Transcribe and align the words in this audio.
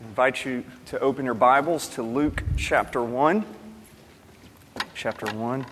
I 0.00 0.06
invite 0.06 0.44
you 0.44 0.64
to 0.86 0.98
open 0.98 1.24
your 1.24 1.34
Bibles 1.34 1.86
to 1.90 2.02
Luke 2.02 2.42
chapter 2.56 3.00
1. 3.00 3.44
Chapter 4.94 5.32
1. 5.32 5.66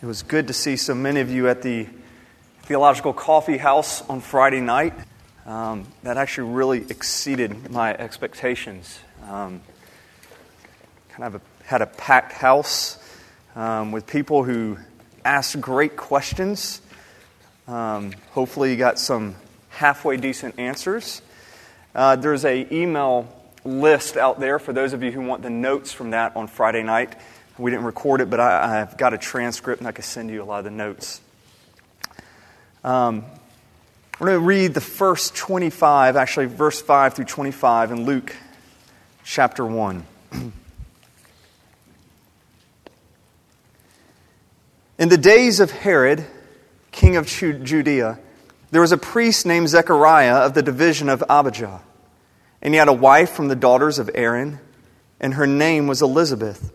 It 0.00 0.06
was 0.06 0.22
good 0.22 0.46
to 0.46 0.54
see 0.54 0.76
so 0.76 0.94
many 0.94 1.20
of 1.20 1.30
you 1.30 1.48
at 1.48 1.60
the 1.60 1.86
Theological 2.62 3.12
Coffee 3.12 3.58
House 3.58 4.00
on 4.08 4.20
Friday 4.20 4.60
night. 4.60 4.94
Um, 5.44 5.86
that 6.04 6.16
actually 6.16 6.52
really 6.52 6.86
exceeded 6.88 7.70
my 7.70 7.92
expectations. 7.92 8.98
Um, 9.28 9.60
kind 11.10 11.34
of 11.34 11.34
a, 11.34 11.66
had 11.66 11.82
a 11.82 11.86
packed 11.86 12.32
house 12.32 12.98
um, 13.54 13.92
with 13.92 14.06
people 14.06 14.42
who 14.42 14.78
asked 15.22 15.60
great 15.60 15.96
questions. 15.96 16.80
Um, 17.68 18.14
hopefully, 18.30 18.70
you 18.70 18.76
got 18.76 18.98
some 18.98 19.36
halfway 19.68 20.16
decent 20.16 20.58
answers. 20.58 21.20
Uh, 21.94 22.16
there's 22.16 22.46
a 22.46 22.74
email 22.74 23.28
list 23.64 24.16
out 24.16 24.40
there 24.40 24.58
for 24.58 24.72
those 24.72 24.94
of 24.94 25.02
you 25.02 25.12
who 25.12 25.20
want 25.20 25.42
the 25.42 25.50
notes 25.50 25.92
from 25.92 26.10
that 26.10 26.34
on 26.36 26.46
Friday 26.46 26.82
night. 26.82 27.14
We 27.58 27.70
didn't 27.70 27.84
record 27.84 28.22
it, 28.22 28.30
but 28.30 28.40
I, 28.40 28.78
have 28.78 28.96
got 28.96 29.12
a 29.12 29.18
transcript 29.18 29.80
and 29.80 29.88
I 29.88 29.92
can 29.92 30.02
send 30.02 30.30
you 30.30 30.42
a 30.42 30.44
lot 30.44 30.60
of 30.60 30.64
the 30.64 30.70
notes. 30.70 31.20
Um, 32.82 33.26
we're 34.18 34.28
going 34.28 34.40
to 34.40 34.46
read 34.46 34.72
the 34.72 34.80
first 34.80 35.34
25, 35.36 36.16
actually, 36.16 36.46
verse 36.46 36.80
5 36.80 37.12
through 37.14 37.26
25 37.26 37.90
in 37.90 38.06
Luke 38.06 38.34
chapter 39.22 39.66
1. 39.66 40.06
in 44.98 45.08
the 45.10 45.18
days 45.18 45.60
of 45.60 45.70
Herod, 45.70 46.24
king 46.90 47.16
of 47.16 47.26
Judea, 47.26 48.18
there 48.72 48.80
was 48.80 48.90
a 48.90 48.96
priest 48.96 49.44
named 49.44 49.68
Zechariah 49.68 50.36
of 50.36 50.54
the 50.54 50.62
division 50.62 51.10
of 51.10 51.22
Abijah. 51.28 51.82
And 52.62 52.72
he 52.72 52.78
had 52.78 52.88
a 52.88 52.92
wife 52.92 53.30
from 53.30 53.48
the 53.48 53.54
daughters 53.54 53.98
of 53.98 54.10
Aaron, 54.14 54.60
and 55.20 55.34
her 55.34 55.46
name 55.46 55.86
was 55.86 56.00
Elizabeth. 56.00 56.72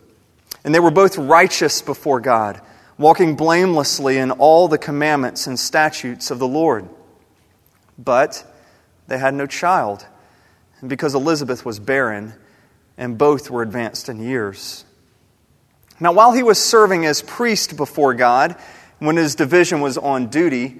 And 0.63 0.75
they 0.75 0.80
were 0.80 0.91
both 0.91 1.17
righteous 1.17 1.81
before 1.81 2.19
God, 2.19 2.61
walking 2.99 3.35
blamelessly 3.35 4.17
in 4.19 4.30
all 4.30 4.67
the 4.67 4.77
commandments 4.77 5.47
and 5.47 5.59
statutes 5.59 6.30
of 6.30 6.38
the 6.38 6.47
Lord. 6.47 6.88
But 7.97 8.45
they 9.07 9.17
had 9.17 9.33
no 9.33 9.47
child, 9.47 10.05
and 10.81 10.89
because 10.91 11.16
Elizabeth 11.16 11.66
was 11.66 11.79
barren, 11.79 12.33
and 12.95 13.17
both 13.17 13.50
were 13.50 13.63
advanced 13.63 14.07
in 14.07 14.19
years. 14.19 14.85
Now, 16.00 16.11
while 16.11 16.33
he 16.33 16.44
was 16.44 16.63
serving 16.63 17.07
as 17.07 17.23
priest 17.23 17.75
before 17.75 18.13
God, 18.13 18.55
when 19.00 19.16
his 19.16 19.33
division 19.33 19.81
was 19.81 19.97
on 19.97 20.27
duty, 20.27 20.79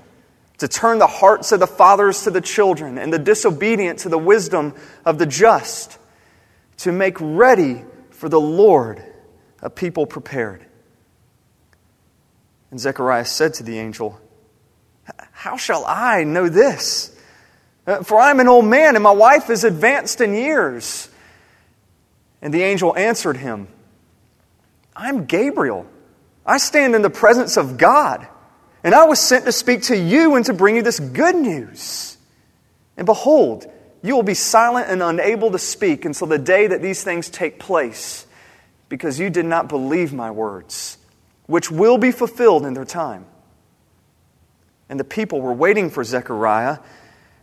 to 0.61 0.67
turn 0.67 0.99
the 0.99 1.07
hearts 1.07 1.51
of 1.51 1.59
the 1.59 1.65
fathers 1.65 2.25
to 2.25 2.29
the 2.29 2.39
children 2.39 2.99
and 2.99 3.11
the 3.11 3.17
disobedient 3.17 3.97
to 3.97 4.09
the 4.09 4.17
wisdom 4.17 4.75
of 5.03 5.17
the 5.17 5.25
just, 5.25 5.97
to 6.77 6.91
make 6.91 7.17
ready 7.19 7.83
for 8.11 8.29
the 8.29 8.39
Lord 8.39 9.03
a 9.63 9.71
people 9.71 10.05
prepared. 10.05 10.63
And 12.69 12.79
Zechariah 12.79 13.25
said 13.25 13.55
to 13.55 13.63
the 13.63 13.79
angel, 13.79 14.21
How 15.31 15.57
shall 15.57 15.83
I 15.83 16.25
know 16.25 16.47
this? 16.47 17.19
Uh, 17.87 18.03
for 18.03 18.19
I 18.19 18.29
am 18.29 18.39
an 18.39 18.47
old 18.47 18.65
man, 18.65 18.95
and 18.95 19.03
my 19.03 19.09
wife 19.09 19.49
is 19.49 19.63
advanced 19.63 20.21
in 20.21 20.35
years. 20.35 21.09
And 22.39 22.53
the 22.53 22.61
angel 22.61 22.95
answered 22.95 23.37
him, 23.37 23.67
I'm 24.95 25.25
Gabriel. 25.25 25.87
I 26.45 26.59
stand 26.59 26.93
in 26.93 27.01
the 27.01 27.09
presence 27.09 27.57
of 27.57 27.79
God. 27.79 28.27
And 28.83 28.95
I 28.95 29.05
was 29.05 29.19
sent 29.19 29.45
to 29.45 29.51
speak 29.51 29.83
to 29.83 29.97
you 29.97 30.35
and 30.35 30.45
to 30.45 30.53
bring 30.53 30.75
you 30.75 30.81
this 30.81 30.99
good 30.99 31.35
news. 31.35 32.17
And 32.97 33.05
behold, 33.05 33.65
you 34.03 34.15
will 34.15 34.23
be 34.23 34.33
silent 34.33 34.89
and 34.89 35.03
unable 35.03 35.51
to 35.51 35.59
speak 35.59 36.05
until 36.05 36.27
the 36.27 36.39
day 36.39 36.67
that 36.67 36.81
these 36.81 37.03
things 37.03 37.29
take 37.29 37.59
place, 37.59 38.25
because 38.89 39.19
you 39.19 39.29
did 39.29 39.45
not 39.45 39.69
believe 39.69 40.13
my 40.13 40.31
words, 40.31 40.97
which 41.45 41.69
will 41.69 41.97
be 41.97 42.11
fulfilled 42.11 42.65
in 42.65 42.73
their 42.73 42.85
time. 42.85 43.25
And 44.89 44.99
the 44.99 45.03
people 45.03 45.41
were 45.41 45.53
waiting 45.53 45.89
for 45.89 46.03
Zechariah, 46.03 46.79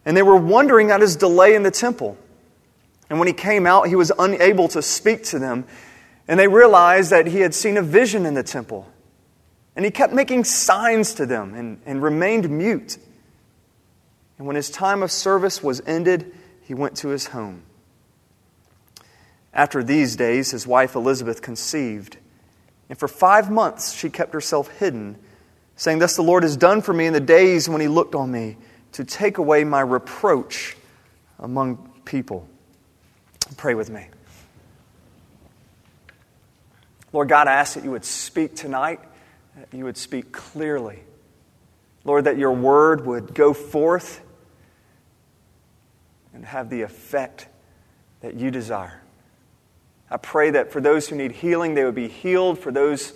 and 0.05 0.17
they 0.17 0.23
were 0.23 0.37
wondering 0.37 0.91
at 0.91 1.01
his 1.01 1.17
delay 1.17 1.55
in 1.55 1.63
the 1.63 1.71
temple. 1.71 2.19
And 3.09 3.19
when 3.19 3.29
he 3.29 3.35
came 3.35 3.67
out, 3.67 3.89
he 3.89 3.95
was 3.95 4.13
unable 4.19 4.69
to 4.69 4.83
speak 4.83 5.25
to 5.27 5.39
them, 5.39 5.65
and 6.27 6.39
they 6.39 6.49
realized 6.49 7.11
that 7.11 7.27
he 7.27 7.41
had 7.41 7.55
seen 7.55 7.77
a 7.77 7.83
vision 7.83 8.27
in 8.27 8.35
the 8.35 8.43
temple. 8.43 8.87
And 9.79 9.85
he 9.85 9.93
kept 9.93 10.13
making 10.13 10.43
signs 10.43 11.15
to 11.15 11.25
them 11.25 11.55
and, 11.55 11.81
and 11.87 12.03
remained 12.03 12.51
mute. 12.51 12.99
And 14.37 14.45
when 14.45 14.57
his 14.57 14.71
time 14.71 15.05
of 15.05 15.13
service 15.13 15.63
was 15.63 15.81
ended, 15.87 16.35
he 16.65 16.75
went 16.75 16.97
to 16.97 17.09
his 17.11 17.29
home. 17.29 17.63
After 19.55 19.85
these 19.85 20.17
days, 20.17 20.51
his 20.51 20.67
wife 20.67 20.97
Elizabeth 20.97 21.43
conceived. 21.43 22.17
And 22.89 22.99
for 22.99 23.07
five 23.07 23.53
months 23.53 23.95
she 23.95 24.11
kept 24.11 24.35
herself 24.35 24.67
hidden, 24.81 25.17
saying, 25.77 26.01
Thus 26.01 26.17
the 26.17 26.23
Lord 26.23 26.43
has 26.43 26.57
done 26.57 26.83
for 26.83 26.93
me 26.93 27.07
in 27.07 27.13
the 27.13 27.21
days 27.21 27.69
when 27.69 27.81
he 27.81 27.87
looked 27.87 28.17
on 28.17 28.33
me 28.33 28.57
to 28.95 29.05
take 29.05 29.39
away 29.39 29.63
my 29.63 29.81
reproach 29.81 30.77
among 31.39 31.89
people. 32.05 32.49
Pray 33.57 33.75
with 33.75 33.91
me. 33.91 34.09
Lord 37.13 37.29
God, 37.29 37.47
I 37.47 37.53
ask 37.53 37.75
that 37.75 37.85
you 37.85 37.93
would 37.93 38.05
speak 38.05 38.57
tonight 38.57 38.99
that 39.59 39.77
you 39.77 39.85
would 39.85 39.97
speak 39.97 40.33
clearly. 40.33 41.01
Lord, 42.05 42.25
that 42.25 42.39
your 42.39 42.53
word 42.53 43.05
would 43.07 43.35
go 43.35 43.53
forth 43.53 44.21
and 46.33 46.45
have 46.45 46.71
the 46.71 46.83
effect 46.83 47.49
that 48.21 48.35
you 48.35 48.51
desire. 48.51 49.03
I 50.11 50.17
pray 50.17 50.51
that 50.51 50.73
for 50.73 50.81
those 50.81 51.09
who 51.09 51.17
need 51.17 51.33
healing, 51.33 51.75
they 51.75 51.85
would 51.85 51.95
be 51.95 52.09
healed. 52.09 52.59
For 52.59 52.73
those, 52.73 53.13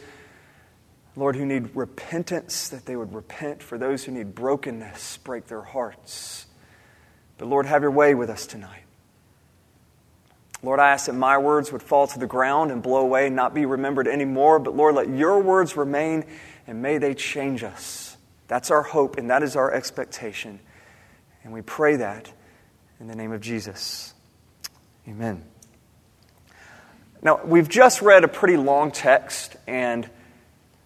Lord, 1.17 1.37
who 1.37 1.47
need 1.47 1.75
repentance, 1.75 2.69
that 2.69 2.85
they 2.87 2.97
would 2.97 3.15
repent. 3.15 3.63
For 3.63 3.79
those 3.79 4.05
who 4.05 4.13
need 4.13 4.35
brokenness, 4.35 5.19
break 5.19 5.47
their 5.47 5.63
hearts. 5.63 6.47
But 7.39 7.47
Lord, 7.47 7.67
have 7.67 7.83
your 7.83 7.91
way 7.91 8.15
with 8.15 8.29
us 8.29 8.47
tonight. 8.47 8.82
Lord, 10.63 10.79
I 10.79 10.91
ask 10.91 11.07
that 11.07 11.15
my 11.15 11.39
words 11.39 11.73
would 11.73 11.83
fall 11.83 12.07
to 12.07 12.19
the 12.19 12.27
ground 12.27 12.71
and 12.71 12.83
blow 12.83 13.01
away 13.01 13.27
and 13.27 13.35
not 13.35 13.53
be 13.53 13.67
remembered 13.67 14.07
anymore. 14.07 14.59
But 14.59 14.77
Lord, 14.77 14.95
let 14.95 15.09
your 15.09 15.41
words 15.41 15.77
remain 15.77 16.25
and 16.67 16.81
may 16.81 16.99
they 16.99 17.15
change 17.15 17.65
us. 17.65 18.17
That's 18.47 18.71
our 18.71 18.83
hope 18.83 19.19
and 19.19 19.31
that 19.31 19.43
is 19.43 19.57
our 19.57 19.73
expectation. 19.73 20.61
And 21.43 21.53
we 21.53 21.63
pray 21.63 21.97
that 21.97 22.33
in 23.01 23.09
the 23.09 23.17
name 23.17 23.33
of 23.33 23.41
Jesus. 23.41 24.15
Amen. 25.09 25.43
Now, 27.21 27.41
we've 27.45 27.69
just 27.69 28.03
read 28.03 28.25
a 28.25 28.29
pretty 28.29 28.57
long 28.57 28.91
text, 28.91 29.57
and 29.69 30.09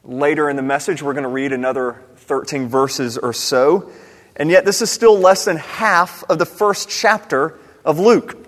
later 0.05 0.51
in 0.51 0.57
the 0.57 0.63
message, 0.63 1.03
we're 1.03 1.15
going 1.15 1.25
to 1.25 1.31
read 1.31 1.53
another 1.53 2.03
13 2.17 2.69
verses 2.69 3.17
or 3.17 3.33
so. 3.33 3.91
And 4.37 4.51
yet, 4.51 4.67
this 4.67 4.83
is 4.83 4.91
still 4.91 5.19
less 5.19 5.47
than 5.47 5.57
half 5.57 6.25
of 6.25 6.39
the 6.39 6.45
first 6.45 6.91
chapter 6.91 7.59
of 7.87 7.99
Luke. 7.99 8.46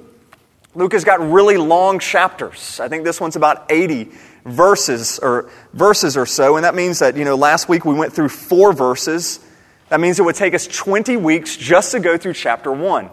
Luke 0.78 0.92
has 0.92 1.02
got 1.02 1.18
really 1.20 1.56
long 1.56 1.98
chapters. 1.98 2.78
I 2.78 2.86
think 2.86 3.02
this 3.02 3.20
one's 3.20 3.34
about 3.34 3.66
80 3.68 4.12
verses 4.44 5.18
or 5.18 5.50
verses 5.72 6.16
or 6.16 6.24
so, 6.24 6.54
and 6.54 6.64
that 6.64 6.76
means 6.76 7.00
that, 7.00 7.16
you 7.16 7.24
know, 7.24 7.34
last 7.34 7.68
week 7.68 7.84
we 7.84 7.94
went 7.94 8.12
through 8.12 8.28
4 8.28 8.72
verses. 8.72 9.40
That 9.88 9.98
means 9.98 10.20
it 10.20 10.22
would 10.22 10.36
take 10.36 10.54
us 10.54 10.68
20 10.68 11.16
weeks 11.16 11.56
just 11.56 11.90
to 11.92 11.98
go 11.98 12.16
through 12.16 12.34
chapter 12.34 12.70
1, 12.70 13.10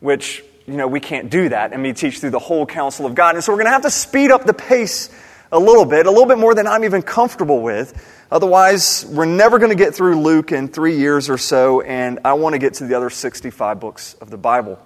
which 0.00 0.42
you 0.66 0.78
know, 0.78 0.88
we 0.88 0.98
can't 0.98 1.28
do 1.28 1.50
that 1.50 1.74
and 1.74 1.82
we 1.82 1.92
teach 1.92 2.20
through 2.20 2.30
the 2.30 2.38
whole 2.38 2.64
counsel 2.64 3.04
of 3.04 3.14
God. 3.14 3.34
And 3.34 3.44
so 3.44 3.52
we're 3.52 3.58
going 3.58 3.66
to 3.66 3.72
have 3.72 3.82
to 3.82 3.90
speed 3.90 4.30
up 4.30 4.46
the 4.46 4.54
pace 4.54 5.10
a 5.52 5.58
little 5.58 5.84
bit, 5.84 6.06
a 6.06 6.10
little 6.10 6.24
bit 6.24 6.38
more 6.38 6.54
than 6.54 6.66
I'm 6.66 6.84
even 6.84 7.02
comfortable 7.02 7.60
with. 7.60 8.26
Otherwise, 8.30 9.04
we're 9.10 9.26
never 9.26 9.58
going 9.58 9.76
to 9.76 9.76
get 9.76 9.94
through 9.94 10.22
Luke 10.22 10.52
in 10.52 10.68
three 10.68 10.96
years 10.96 11.28
or 11.28 11.36
so, 11.36 11.82
and 11.82 12.20
I 12.24 12.32
want 12.32 12.54
to 12.54 12.58
get 12.58 12.72
to 12.74 12.86
the 12.86 12.94
other 12.94 13.10
65 13.10 13.78
books 13.78 14.14
of 14.22 14.30
the 14.30 14.38
Bible. 14.38 14.78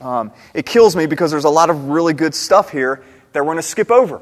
Um, 0.00 0.32
it 0.54 0.66
kills 0.66 0.94
me 0.94 1.06
because 1.06 1.30
there's 1.30 1.44
a 1.44 1.50
lot 1.50 1.70
of 1.70 1.88
really 1.88 2.12
good 2.12 2.34
stuff 2.34 2.70
here 2.70 3.02
that 3.32 3.40
we're 3.40 3.52
going 3.52 3.56
to 3.56 3.62
skip 3.62 3.90
over. 3.90 4.20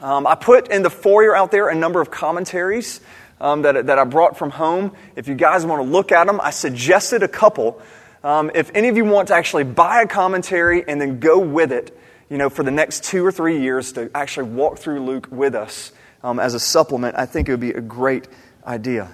Um, 0.00 0.26
I 0.26 0.34
put 0.34 0.70
in 0.70 0.82
the 0.82 0.90
foyer 0.90 1.34
out 1.36 1.50
there 1.50 1.68
a 1.68 1.74
number 1.74 2.00
of 2.00 2.10
commentaries 2.10 3.00
um, 3.40 3.62
that, 3.62 3.86
that 3.86 3.98
I 3.98 4.04
brought 4.04 4.38
from 4.38 4.50
home. 4.50 4.92
If 5.16 5.28
you 5.28 5.34
guys 5.34 5.66
want 5.66 5.82
to 5.82 5.88
look 5.88 6.12
at 6.12 6.26
them, 6.26 6.40
I 6.40 6.50
suggested 6.50 7.22
a 7.22 7.28
couple. 7.28 7.80
Um, 8.24 8.50
if 8.54 8.70
any 8.74 8.88
of 8.88 8.96
you 8.96 9.04
want 9.04 9.28
to 9.28 9.34
actually 9.34 9.64
buy 9.64 10.02
a 10.02 10.06
commentary 10.06 10.86
and 10.86 11.00
then 11.00 11.18
go 11.18 11.38
with 11.38 11.72
it, 11.72 11.96
you 12.30 12.38
know, 12.38 12.48
for 12.48 12.62
the 12.62 12.70
next 12.70 13.04
two 13.04 13.26
or 13.26 13.32
three 13.32 13.60
years 13.60 13.92
to 13.92 14.10
actually 14.14 14.48
walk 14.50 14.78
through 14.78 15.04
Luke 15.04 15.28
with 15.30 15.54
us 15.54 15.92
um, 16.22 16.38
as 16.38 16.54
a 16.54 16.60
supplement, 16.60 17.16
I 17.18 17.26
think 17.26 17.48
it 17.48 17.52
would 17.52 17.60
be 17.60 17.72
a 17.72 17.80
great 17.80 18.28
idea. 18.64 19.12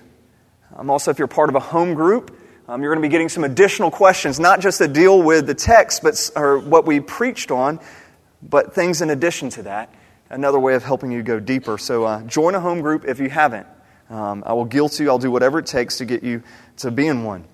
Um, 0.77 0.91
also, 0.91 1.11
if 1.11 1.19
you're 1.19 1.27
part 1.27 1.49
of 1.49 1.55
a 1.55 1.61
home 1.61 1.95
group, 1.95 2.39
um, 2.69 2.83
you're 2.83 2.93
going 2.93 3.03
to 3.03 3.09
be 3.09 3.11
getting 3.11 3.31
some 3.31 3.45
additional 3.45 3.91
questions, 3.91 4.39
not 4.39 4.61
just 4.61 4.77
to 4.79 4.89
deal 4.89 5.23
with 5.23 5.47
the 5.47 5.55
text 5.55 6.03
but, 6.03 6.31
or 6.37 6.59
what 6.59 6.85
we 6.87 7.01
preached 7.01 7.51
on, 7.51 7.81
but 8.43 8.75
things 8.75 9.01
in 9.01 9.09
addition 9.09 9.49
to 9.51 9.63
that. 9.63 9.93
Another 10.29 10.59
way 10.59 10.75
of 10.75 10.85
helping 10.85 11.11
you 11.11 11.23
go 11.23 11.41
deeper. 11.41 11.79
So 11.79 12.05
uh, 12.05 12.23
join 12.25 12.55
a 12.55 12.61
home 12.61 12.83
group 12.83 13.07
if 13.07 13.21
you 13.21 13.31
haven't. 13.31 13.67
Um, 14.11 14.43
I 14.47 14.53
will 14.53 14.67
guilt 14.67 15.01
you. 15.01 15.09
I'll 15.09 15.19
do 15.19 15.31
whatever 15.31 15.59
it 15.59 15.67
takes 15.67 15.99
to 15.99 16.05
get 16.05 16.23
you 16.23 16.43
to 16.79 16.91
be 16.91 17.07
in 17.07 17.25
one. 17.25 17.45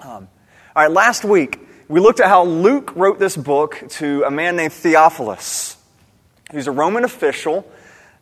Um, 0.00 0.28
all 0.74 0.82
right, 0.84 0.90
last 0.90 1.24
week 1.24 1.60
we 1.88 2.00
looked 2.00 2.20
at 2.20 2.28
how 2.28 2.44
Luke 2.44 2.96
wrote 2.96 3.18
this 3.18 3.36
book 3.36 3.82
to 3.90 4.24
a 4.24 4.30
man 4.30 4.56
named 4.56 4.72
Theophilus. 4.72 5.76
He's 6.50 6.66
a 6.66 6.72
Roman 6.72 7.04
official 7.04 7.70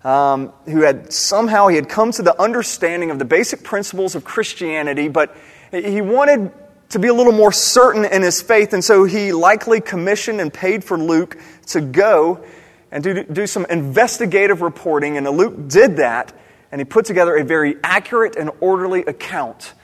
um, 0.02 0.52
who 0.64 0.81
had 0.82 1.12
somehow 1.12 1.69
he 1.69 1.76
had 1.76 1.88
come 1.88 2.11
to 2.12 2.23
the 2.23 2.40
understanding 2.40 3.12
of 3.12 3.20
the 3.20 3.25
basic 3.25 3.62
principles 3.62 4.17
of 4.17 4.25
Christianity, 4.25 5.08
but 5.08 5.37
he 5.82 6.00
wanted 6.00 6.52
to 6.90 6.99
be 6.99 7.08
a 7.08 7.14
little 7.14 7.32
more 7.32 7.52
certain 7.52 8.05
in 8.05 8.23
his 8.23 8.40
faith, 8.40 8.73
and 8.73 8.82
so 8.84 9.05
he 9.05 9.32
likely 9.32 9.81
commissioned 9.81 10.40
and 10.40 10.52
paid 10.52 10.84
for 10.84 10.99
Luke 10.99 11.37
to 11.67 11.81
go 11.81 12.44
and 12.93 13.02
do, 13.02 13.25
do 13.25 13.46
some 13.46 13.67
investigative 13.69 14.62
reporting. 14.62 15.17
And 15.17 15.28
Luke 15.28 15.69
did 15.69 15.96
that, 15.96 16.32
and 16.70 16.81
he 16.81 16.84
put 16.84 17.05
together 17.05 17.37
a 17.37 17.44
very 17.44 17.76
accurate 17.82 18.37
and 18.37 18.50
orderly 18.61 19.00
account 19.00 19.75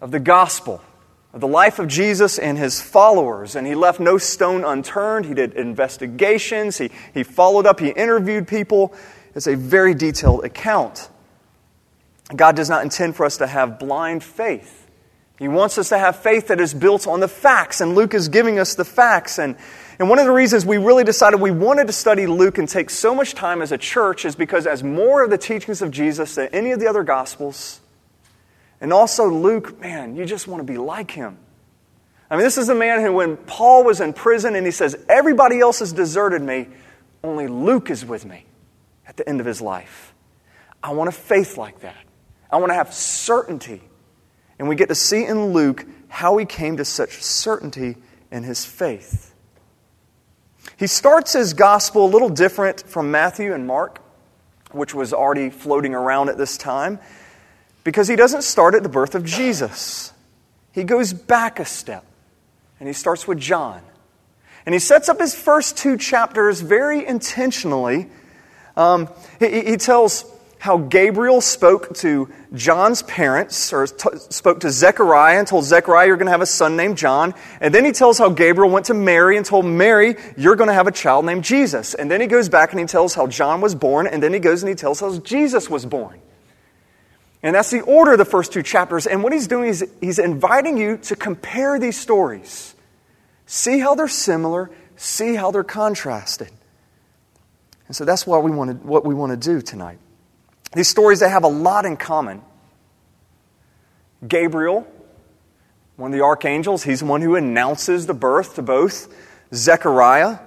of 0.00 0.10
the 0.10 0.18
gospel, 0.18 0.82
of 1.32 1.40
the 1.40 1.48
life 1.48 1.78
of 1.78 1.86
Jesus 1.86 2.38
and 2.38 2.58
his 2.58 2.80
followers. 2.80 3.54
And 3.54 3.66
he 3.66 3.74
left 3.74 4.00
no 4.00 4.18
stone 4.18 4.64
unturned. 4.64 5.26
He 5.26 5.34
did 5.34 5.54
investigations, 5.54 6.78
he, 6.78 6.90
he 7.14 7.22
followed 7.22 7.66
up, 7.66 7.80
he 7.80 7.88
interviewed 7.88 8.48
people. 8.48 8.94
It's 9.34 9.46
a 9.46 9.54
very 9.54 9.94
detailed 9.94 10.44
account. 10.44 11.08
God 12.34 12.56
does 12.56 12.68
not 12.68 12.82
intend 12.82 13.14
for 13.14 13.24
us 13.24 13.38
to 13.38 13.46
have 13.46 13.78
blind 13.78 14.24
faith. 14.24 14.87
He 15.38 15.46
wants 15.46 15.78
us 15.78 15.90
to 15.90 15.98
have 15.98 16.16
faith 16.16 16.48
that 16.48 16.60
is 16.60 16.74
built 16.74 17.06
on 17.06 17.20
the 17.20 17.28
facts, 17.28 17.80
and 17.80 17.94
Luke 17.94 18.12
is 18.12 18.28
giving 18.28 18.58
us 18.58 18.74
the 18.74 18.84
facts. 18.84 19.38
And, 19.38 19.56
and 20.00 20.08
one 20.08 20.18
of 20.18 20.24
the 20.24 20.32
reasons 20.32 20.66
we 20.66 20.78
really 20.78 21.04
decided 21.04 21.40
we 21.40 21.52
wanted 21.52 21.86
to 21.86 21.92
study 21.92 22.26
Luke 22.26 22.58
and 22.58 22.68
take 22.68 22.90
so 22.90 23.14
much 23.14 23.34
time 23.34 23.62
as 23.62 23.70
a 23.70 23.78
church 23.78 24.24
is 24.24 24.34
because, 24.34 24.66
as 24.66 24.82
more 24.82 25.22
of 25.22 25.30
the 25.30 25.38
teachings 25.38 25.80
of 25.80 25.92
Jesus 25.92 26.34
than 26.34 26.48
any 26.48 26.72
of 26.72 26.80
the 26.80 26.88
other 26.88 27.04
Gospels, 27.04 27.80
and 28.80 28.92
also 28.92 29.28
Luke, 29.28 29.80
man, 29.80 30.16
you 30.16 30.24
just 30.24 30.48
want 30.48 30.60
to 30.60 30.64
be 30.64 30.78
like 30.78 31.12
him. 31.12 31.38
I 32.30 32.34
mean, 32.34 32.44
this 32.44 32.58
is 32.58 32.68
a 32.68 32.74
man 32.74 33.00
who, 33.00 33.12
when 33.12 33.36
Paul 33.36 33.84
was 33.84 34.00
in 34.00 34.12
prison 34.12 34.56
and 34.56 34.66
he 34.66 34.72
says, 34.72 34.96
Everybody 35.08 35.60
else 35.60 35.78
has 35.78 35.92
deserted 35.92 36.42
me, 36.42 36.66
only 37.22 37.46
Luke 37.46 37.90
is 37.90 38.04
with 38.04 38.24
me 38.24 38.44
at 39.06 39.16
the 39.16 39.28
end 39.28 39.40
of 39.40 39.46
his 39.46 39.60
life. 39.60 40.14
I 40.82 40.92
want 40.92 41.08
a 41.08 41.12
faith 41.12 41.56
like 41.56 41.80
that. 41.80 41.96
I 42.50 42.56
want 42.56 42.70
to 42.70 42.74
have 42.74 42.92
certainty 42.92 43.82
and 44.58 44.68
we 44.68 44.76
get 44.76 44.88
to 44.88 44.94
see 44.94 45.24
in 45.24 45.52
Luke 45.52 45.86
how 46.08 46.36
he 46.36 46.44
came 46.44 46.76
to 46.78 46.84
such 46.84 47.22
certainty 47.22 47.96
in 48.30 48.42
his 48.42 48.64
faith. 48.64 49.34
He 50.76 50.86
starts 50.86 51.32
his 51.32 51.54
gospel 51.54 52.06
a 52.06 52.10
little 52.10 52.28
different 52.28 52.82
from 52.86 53.10
Matthew 53.10 53.52
and 53.52 53.66
Mark, 53.66 54.00
which 54.70 54.94
was 54.94 55.12
already 55.12 55.50
floating 55.50 55.94
around 55.94 56.28
at 56.28 56.38
this 56.38 56.56
time, 56.56 56.98
because 57.84 58.08
he 58.08 58.16
doesn't 58.16 58.42
start 58.42 58.74
at 58.74 58.82
the 58.82 58.88
birth 58.88 59.14
of 59.14 59.24
Jesus. 59.24 60.12
He 60.72 60.84
goes 60.84 61.12
back 61.12 61.58
a 61.58 61.64
step, 61.64 62.04
and 62.78 62.88
he 62.88 62.92
starts 62.92 63.26
with 63.26 63.38
John. 63.38 63.82
And 64.66 64.74
he 64.74 64.78
sets 64.78 65.08
up 65.08 65.18
his 65.18 65.34
first 65.34 65.78
two 65.78 65.96
chapters 65.96 66.60
very 66.60 67.06
intentionally. 67.06 68.08
Um, 68.76 69.08
he, 69.40 69.62
he 69.62 69.76
tells 69.78 70.24
how 70.58 70.78
Gabriel 70.78 71.40
spoke 71.40 71.94
to 71.96 72.28
John's 72.52 73.02
parents, 73.02 73.72
or 73.72 73.86
t- 73.86 74.08
spoke 74.30 74.60
to 74.60 74.70
Zechariah 74.70 75.38
and 75.38 75.46
told 75.46 75.64
Zechariah, 75.64 76.08
You're 76.08 76.16
going 76.16 76.26
to 76.26 76.32
have 76.32 76.40
a 76.40 76.46
son 76.46 76.76
named 76.76 76.98
John. 76.98 77.34
And 77.60 77.72
then 77.72 77.84
he 77.84 77.92
tells 77.92 78.18
how 78.18 78.30
Gabriel 78.30 78.70
went 78.70 78.86
to 78.86 78.94
Mary 78.94 79.36
and 79.36 79.46
told 79.46 79.64
Mary, 79.64 80.16
You're 80.36 80.56
going 80.56 80.68
to 80.68 80.74
have 80.74 80.88
a 80.88 80.92
child 80.92 81.24
named 81.24 81.44
Jesus. 81.44 81.94
And 81.94 82.10
then 82.10 82.20
he 82.20 82.26
goes 82.26 82.48
back 82.48 82.72
and 82.72 82.80
he 82.80 82.86
tells 82.86 83.14
how 83.14 83.28
John 83.28 83.60
was 83.60 83.74
born. 83.74 84.08
And 84.08 84.20
then 84.22 84.32
he 84.32 84.40
goes 84.40 84.62
and 84.62 84.68
he 84.68 84.74
tells 84.74 85.00
how 85.00 85.16
Jesus 85.18 85.70
was 85.70 85.86
born. 85.86 86.20
And 87.42 87.54
that's 87.54 87.70
the 87.70 87.82
order 87.82 88.12
of 88.12 88.18
the 88.18 88.24
first 88.24 88.52
two 88.52 88.64
chapters. 88.64 89.06
And 89.06 89.22
what 89.22 89.32
he's 89.32 89.46
doing 89.46 89.68
is 89.68 89.86
he's 90.00 90.18
inviting 90.18 90.76
you 90.76 90.96
to 90.98 91.14
compare 91.14 91.78
these 91.78 91.98
stories, 91.98 92.74
see 93.46 93.78
how 93.78 93.94
they're 93.94 94.08
similar, 94.08 94.70
see 94.96 95.36
how 95.36 95.52
they're 95.52 95.62
contrasted. 95.62 96.50
And 97.86 97.94
so 97.94 98.04
that's 98.04 98.26
what 98.26 98.42
we 98.42 98.50
want 98.50 98.70
to, 98.70 98.86
what 98.86 99.04
we 99.04 99.14
want 99.14 99.30
to 99.30 99.36
do 99.36 99.62
tonight. 99.62 99.98
These 100.72 100.88
stories, 100.88 101.20
they 101.20 101.28
have 101.28 101.44
a 101.44 101.48
lot 101.48 101.84
in 101.84 101.96
common. 101.96 102.42
Gabriel, 104.26 104.86
one 105.96 106.12
of 106.12 106.18
the 106.18 106.24
archangels, 106.24 106.82
he's 106.82 107.00
the 107.00 107.06
one 107.06 107.22
who 107.22 107.36
announces 107.36 108.06
the 108.06 108.14
birth 108.14 108.54
to 108.56 108.62
both 108.62 109.08
Zechariah 109.54 110.38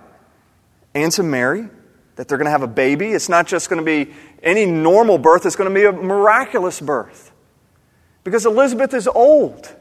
and 0.94 1.12
to 1.14 1.24
Mary 1.24 1.68
that 2.16 2.28
they're 2.28 2.38
going 2.38 2.46
to 2.46 2.52
have 2.52 2.64
a 2.64 2.68
baby. 2.68 3.12
It's 3.12 3.30
not 3.30 3.48
just 3.48 3.70
going 3.70 3.84
to 3.84 3.86
be 3.86 4.14
any 4.44 4.66
normal 4.66 5.18
birth, 5.18 5.46
it's 5.46 5.56
going 5.56 5.70
to 5.70 5.74
be 5.74 5.86
a 5.86 5.92
miraculous 5.92 6.80
birth. 6.80 7.32
Because 8.24 8.46
Elizabeth 8.46 8.94
is 8.94 9.08
old, 9.08 9.74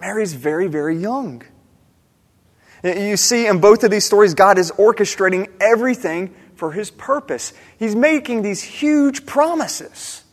Mary's 0.00 0.32
very, 0.32 0.66
very 0.66 0.96
young. 0.96 1.42
You 2.82 3.16
see, 3.16 3.46
in 3.46 3.60
both 3.60 3.84
of 3.84 3.90
these 3.90 4.04
stories, 4.04 4.34
God 4.34 4.58
is 4.58 4.70
orchestrating 4.72 5.50
everything 5.60 6.34
for 6.58 6.72
his 6.72 6.90
purpose. 6.90 7.52
He's 7.78 7.94
making 7.94 8.42
these 8.42 8.62
huge 8.62 9.24
promises. 9.24 10.24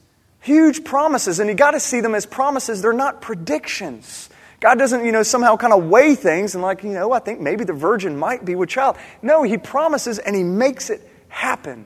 Huge 0.42 0.84
promises, 0.84 1.40
and 1.40 1.50
you 1.50 1.56
got 1.56 1.72
to 1.72 1.80
see 1.80 2.02
them 2.02 2.14
as 2.14 2.26
promises. 2.26 2.82
They're 2.82 2.94
not 2.94 3.22
predictions. 3.22 4.30
God 4.60 4.78
doesn't, 4.78 5.06
you 5.06 5.12
know, 5.12 5.24
somehow 5.24 5.58
kind 5.58 5.74
of 5.74 5.86
weigh 5.86 6.16
things 6.16 6.56
and, 6.56 6.64
like, 6.64 6.84
you 6.84 6.92
know, 6.92 7.12
I 7.12 7.20
think 7.20 7.40
maybe 7.40 7.64
the 7.64 7.74
virgin 7.74 8.18
might 8.18 8.46
be 8.46 8.56
with 8.56 8.70
child. 8.70 8.98
No, 9.22 9.44
He 9.44 9.58
promises 9.58 10.20
and 10.20 10.36
He 10.36 10.44
makes 10.44 10.90
it 10.90 11.02
happen. 11.30 11.86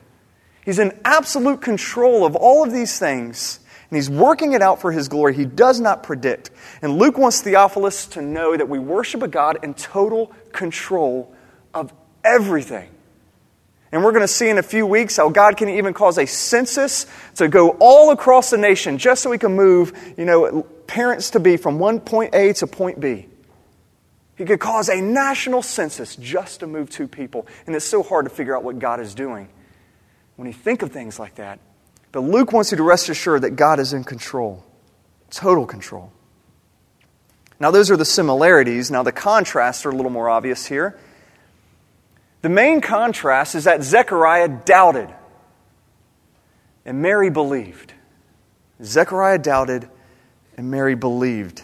He's 0.64 0.78
in 0.78 0.98
absolute 1.04 1.62
control 1.62 2.24
of 2.24 2.36
all 2.36 2.64
of 2.64 2.72
these 2.72 2.98
things, 2.98 3.60
and 3.90 3.96
He's 3.96 4.10
working 4.10 4.52
it 4.52 4.62
out 4.62 4.80
for 4.80 4.92
His 4.92 5.08
glory. 5.08 5.34
He 5.34 5.46
does 5.46 5.80
not 5.80 6.02
predict. 6.02 6.50
And 6.82 6.98
Luke 6.98 7.18
wants 7.18 7.40
Theophilus 7.40 8.06
to 8.08 8.22
know 8.22 8.56
that 8.56 8.68
we 8.68 8.78
worship 8.78 9.22
a 9.22 9.28
God 9.28 9.58
in 9.62 9.74
total 9.74 10.32
control 10.52 11.34
of 11.72 11.92
everything. 12.24 12.90
And 13.92 14.04
we're 14.04 14.12
going 14.12 14.22
to 14.22 14.28
see 14.28 14.48
in 14.48 14.58
a 14.58 14.62
few 14.62 14.86
weeks 14.86 15.16
how 15.16 15.30
God 15.30 15.56
can 15.56 15.68
even 15.68 15.94
cause 15.94 16.16
a 16.16 16.26
census 16.26 17.06
to 17.36 17.48
go 17.48 17.70
all 17.80 18.12
across 18.12 18.50
the 18.50 18.58
nation 18.58 18.98
just 18.98 19.22
so 19.22 19.30
we 19.30 19.38
can 19.38 19.56
move, 19.56 20.14
you 20.16 20.24
know, 20.24 20.62
parents 20.86 21.30
to 21.30 21.40
be 21.40 21.56
from 21.56 21.78
one 21.78 22.00
point 22.00 22.34
A 22.34 22.52
to 22.54 22.66
point 22.66 23.00
B. 23.00 23.26
He 24.36 24.44
could 24.44 24.60
cause 24.60 24.88
a 24.88 25.00
national 25.00 25.62
census 25.62 26.16
just 26.16 26.60
to 26.60 26.66
move 26.66 26.88
two 26.88 27.08
people. 27.08 27.46
And 27.66 27.74
it's 27.76 27.84
so 27.84 28.02
hard 28.02 28.26
to 28.26 28.30
figure 28.30 28.56
out 28.56 28.62
what 28.62 28.78
God 28.78 29.00
is 29.00 29.14
doing 29.14 29.48
when 30.36 30.46
you 30.46 30.54
think 30.54 30.82
of 30.82 30.92
things 30.92 31.18
like 31.18 31.34
that. 31.34 31.58
But 32.12 32.20
Luke 32.20 32.52
wants 32.52 32.70
you 32.70 32.76
to 32.78 32.82
rest 32.82 33.08
assured 33.08 33.42
that 33.42 33.50
God 33.50 33.78
is 33.78 33.92
in 33.92 34.04
control, 34.04 34.64
total 35.30 35.66
control. 35.66 36.12
Now, 37.60 37.70
those 37.70 37.90
are 37.90 37.96
the 37.96 38.06
similarities. 38.06 38.90
Now, 38.90 39.02
the 39.02 39.12
contrasts 39.12 39.84
are 39.84 39.90
a 39.90 39.94
little 39.94 40.10
more 40.10 40.30
obvious 40.30 40.64
here. 40.64 40.98
The 42.42 42.48
main 42.48 42.80
contrast 42.80 43.54
is 43.54 43.64
that 43.64 43.82
Zechariah 43.82 44.48
doubted 44.48 45.08
and 46.84 47.02
Mary 47.02 47.30
believed. 47.30 47.92
Zechariah 48.82 49.38
doubted 49.38 49.88
and 50.56 50.70
Mary 50.70 50.94
believed. 50.94 51.62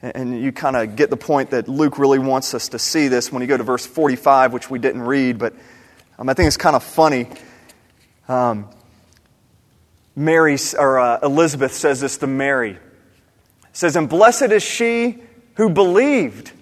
And 0.00 0.42
you 0.42 0.50
kind 0.50 0.76
of 0.76 0.96
get 0.96 1.10
the 1.10 1.16
point 1.16 1.50
that 1.50 1.68
Luke 1.68 1.98
really 1.98 2.18
wants 2.18 2.54
us 2.54 2.70
to 2.70 2.78
see 2.78 3.08
this 3.08 3.30
when 3.30 3.42
you 3.42 3.48
go 3.48 3.56
to 3.56 3.62
verse 3.62 3.86
45, 3.86 4.52
which 4.52 4.68
we 4.68 4.78
didn't 4.78 5.02
read, 5.02 5.38
but 5.38 5.54
um, 6.18 6.28
I 6.28 6.34
think 6.34 6.48
it's 6.48 6.56
kind 6.56 6.74
of 6.74 6.82
funny. 6.82 7.28
Um, 8.28 8.68
Mary, 10.16 10.58
or 10.76 10.98
uh, 10.98 11.20
Elizabeth 11.22 11.72
says 11.72 12.00
this 12.00 12.18
to 12.18 12.26
Mary. 12.26 12.72
It 12.72 12.78
says, 13.72 13.96
And 13.96 14.08
blessed 14.08 14.50
is 14.50 14.62
she 14.62 15.22
who 15.54 15.70
believed 15.70 16.52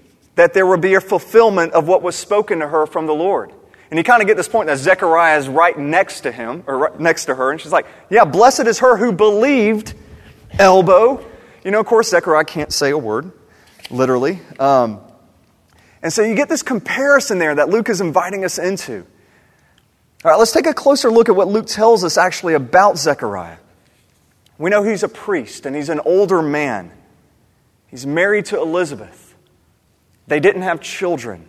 that 0.41 0.55
there 0.55 0.67
would 0.67 0.81
be 0.81 0.95
a 0.95 1.03
fulfillment 1.03 1.75
of 1.75 1.87
what 1.87 2.01
was 2.01 2.17
spoken 2.17 2.61
to 2.61 2.67
her 2.67 2.87
from 2.87 3.05
the 3.05 3.13
Lord. 3.13 3.53
And 3.91 3.99
you 3.99 4.03
kind 4.03 4.23
of 4.23 4.27
get 4.27 4.39
this 4.39 4.49
point 4.49 4.69
that 4.69 4.79
Zechariah 4.79 5.39
is 5.39 5.49
right 5.51 5.79
next 5.79 6.23
to 6.23 6.33
him, 6.33 6.65
or 6.67 6.79
right 6.79 6.99
next 6.99 7.27
to 7.27 7.35
her, 7.35 7.51
and 7.51 7.61
she's 7.61 7.73
like, 7.73 7.87
Yeah, 8.09 8.25
blessed 8.25 8.61
is 8.61 8.79
her 8.79 8.97
who 8.97 9.13
believed, 9.13 9.93
elbow. 10.59 11.23
You 11.63 11.71
know, 11.71 11.79
of 11.79 11.85
course, 11.85 12.09
Zechariah 12.09 12.45
can't 12.45 12.73
say 12.73 12.89
a 12.89 12.97
word, 12.97 13.33
literally. 13.91 14.41
Um, 14.59 15.01
and 16.01 16.11
so 16.11 16.23
you 16.23 16.35
get 16.35 16.49
this 16.49 16.63
comparison 16.63 17.39
there 17.39 17.57
that 17.57 17.69
Luke 17.69 17.91
is 17.91 18.01
inviting 18.01 18.43
us 18.43 18.59
into. 18.59 19.05
All 20.25 20.31
right, 20.31 20.39
let's 20.39 20.53
take 20.53 20.67
a 20.67 20.73
closer 20.73 21.11
look 21.11 21.29
at 21.29 21.37
what 21.37 21.49
Luke 21.49 21.67
tells 21.67 22.03
us 22.03 22.17
actually 22.17 22.55
about 22.55 22.97
Zechariah. 22.97 23.59
We 24.57 24.71
know 24.71 24.85
he's 24.85 25.03
a 25.03 25.09
priest 25.09 25.67
and 25.67 25.77
he's 25.77 25.91
an 25.91 26.01
older 26.01 26.41
man. 26.41 26.93
He's 27.89 28.07
married 28.07 28.47
to 28.47 28.59
Elizabeth. 28.59 29.30
They 30.27 30.41
didn't 30.41 30.63
have 30.63 30.81
children. 30.81 31.49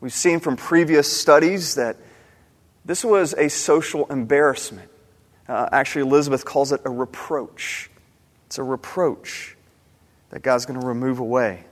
We've 0.00 0.12
seen 0.12 0.40
from 0.40 0.56
previous 0.56 1.10
studies 1.10 1.76
that 1.76 1.96
this 2.84 3.04
was 3.04 3.34
a 3.34 3.48
social 3.48 4.06
embarrassment. 4.06 4.90
Uh, 5.48 5.68
actually, 5.72 6.02
Elizabeth 6.02 6.44
calls 6.44 6.72
it 6.72 6.80
a 6.84 6.90
reproach. 6.90 7.90
It's 8.46 8.58
a 8.58 8.62
reproach 8.62 9.56
that 10.30 10.42
God's 10.42 10.66
going 10.66 10.80
to 10.80 10.86
remove 10.86 11.18
away. 11.18 11.64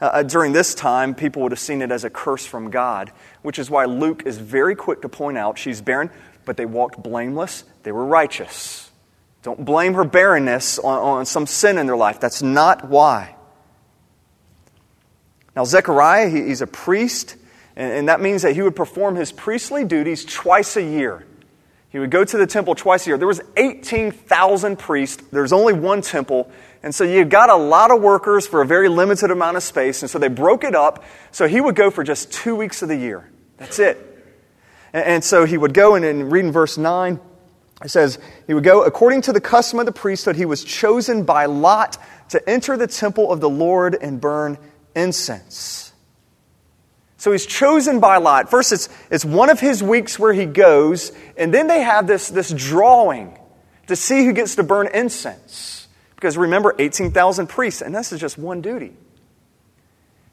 Uh, 0.00 0.04
uh, 0.04 0.22
during 0.22 0.52
this 0.52 0.74
time, 0.74 1.14
people 1.14 1.42
would 1.42 1.52
have 1.52 1.58
seen 1.58 1.82
it 1.82 1.90
as 1.90 2.04
a 2.04 2.10
curse 2.10 2.46
from 2.46 2.70
God, 2.70 3.12
which 3.42 3.58
is 3.58 3.68
why 3.68 3.84
Luke 3.84 4.22
is 4.26 4.38
very 4.38 4.74
quick 4.76 5.02
to 5.02 5.08
point 5.08 5.36
out 5.36 5.58
she's 5.58 5.80
barren, 5.80 6.10
but 6.44 6.56
they 6.56 6.66
walked 6.66 7.02
blameless, 7.02 7.64
they 7.82 7.92
were 7.92 8.04
righteous. 8.04 8.90
Don't 9.42 9.64
blame 9.64 9.94
her 9.94 10.04
barrenness 10.04 10.78
on, 10.78 10.98
on 10.98 11.26
some 11.26 11.46
sin 11.46 11.78
in 11.78 11.86
their 11.86 11.96
life. 11.96 12.20
That's 12.20 12.42
not 12.42 12.88
why. 12.88 13.34
Now, 15.58 15.64
Zechariah, 15.64 16.28
he, 16.28 16.44
he's 16.44 16.62
a 16.62 16.68
priest, 16.68 17.34
and, 17.74 18.08
that 18.08 18.20
means 18.20 18.42
that 18.42 18.54
he 18.54 18.62
would 18.62 18.76
perform 18.76 19.16
his 19.16 19.32
priestly 19.32 19.84
duties 19.84 20.24
twice 20.24 20.76
a 20.76 20.82
year. 20.84 21.26
He 21.90 21.98
would 21.98 22.12
go 22.12 22.24
to 22.24 22.36
the 22.36 22.46
temple 22.46 22.76
twice 22.76 23.04
a 23.04 23.10
year. 23.10 23.18
There 23.18 23.26
was 23.26 23.40
18,000 23.56 24.78
priests. 24.78 25.20
There's 25.32 25.52
only 25.52 25.72
one 25.72 26.00
temple. 26.00 26.48
And 26.84 26.94
so 26.94 27.02
you've 27.02 27.28
got 27.28 27.50
a 27.50 27.56
lot 27.56 27.90
of 27.90 28.00
workers 28.00 28.46
for 28.46 28.62
a 28.62 28.66
very 28.66 28.88
limited 28.88 29.32
amount 29.32 29.56
of 29.56 29.64
space. 29.64 30.00
And 30.00 30.08
so 30.08 30.20
they 30.20 30.28
broke 30.28 30.62
it 30.62 30.76
up. 30.76 31.02
So 31.32 31.48
he 31.48 31.60
would 31.60 31.74
go 31.74 31.90
for 31.90 32.04
just 32.04 32.32
two 32.32 32.54
weeks 32.54 32.82
of 32.82 32.88
the 32.88 32.96
year. 32.96 33.28
That's 33.56 33.80
it. 33.80 33.98
And, 34.92 35.04
and 35.04 35.24
so 35.24 35.44
he 35.44 35.58
would 35.58 35.74
go, 35.74 35.96
and, 35.96 36.04
and 36.04 36.30
read 36.30 36.44
in 36.44 36.52
verse 36.52 36.78
9, 36.78 37.18
it 37.82 37.88
says, 37.88 38.20
He 38.46 38.54
would 38.54 38.62
go 38.62 38.84
according 38.84 39.22
to 39.22 39.32
the 39.32 39.40
custom 39.40 39.80
of 39.80 39.86
the 39.86 39.92
priesthood. 39.92 40.36
He 40.36 40.46
was 40.46 40.62
chosen 40.62 41.24
by 41.24 41.46
lot 41.46 41.98
to 42.28 42.48
enter 42.48 42.76
the 42.76 42.86
temple 42.86 43.32
of 43.32 43.40
the 43.40 43.50
Lord 43.50 43.96
and 44.00 44.20
burn 44.20 44.56
incense. 44.98 45.92
So 47.16 47.32
he's 47.32 47.46
chosen 47.46 47.98
by 48.00 48.18
Lot. 48.18 48.50
First, 48.50 48.72
it's, 48.72 48.88
it's 49.10 49.24
one 49.24 49.50
of 49.50 49.58
his 49.58 49.82
weeks 49.82 50.18
where 50.18 50.32
he 50.32 50.46
goes, 50.46 51.12
and 51.36 51.52
then 51.52 51.66
they 51.66 51.82
have 51.82 52.06
this, 52.06 52.28
this 52.28 52.50
drawing 52.50 53.36
to 53.88 53.96
see 53.96 54.24
who 54.24 54.32
gets 54.32 54.54
to 54.56 54.62
burn 54.62 54.88
incense. 54.94 55.88
Because 56.14 56.36
remember, 56.36 56.74
18,000 56.78 57.48
priests, 57.48 57.82
and 57.82 57.94
this 57.94 58.12
is 58.12 58.20
just 58.20 58.38
one 58.38 58.60
duty. 58.60 58.92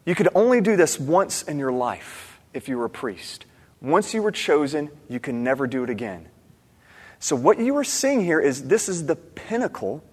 You 0.04 0.14
could 0.14 0.28
only 0.34 0.60
do 0.60 0.76
this 0.76 1.00
once 1.00 1.42
in 1.42 1.58
your 1.58 1.72
life 1.72 2.38
if 2.54 2.68
you 2.68 2.78
were 2.78 2.84
a 2.84 2.90
priest. 2.90 3.46
Once 3.80 4.14
you 4.14 4.22
were 4.22 4.30
chosen, 4.30 4.90
you 5.08 5.18
can 5.18 5.42
never 5.42 5.66
do 5.66 5.82
it 5.82 5.90
again. 5.90 6.28
So, 7.18 7.34
what 7.34 7.58
you 7.58 7.76
are 7.76 7.84
seeing 7.84 8.22
here 8.22 8.40
is 8.40 8.64
this 8.64 8.88
is 8.88 9.06
the 9.06 9.16
pinnacle 9.16 10.04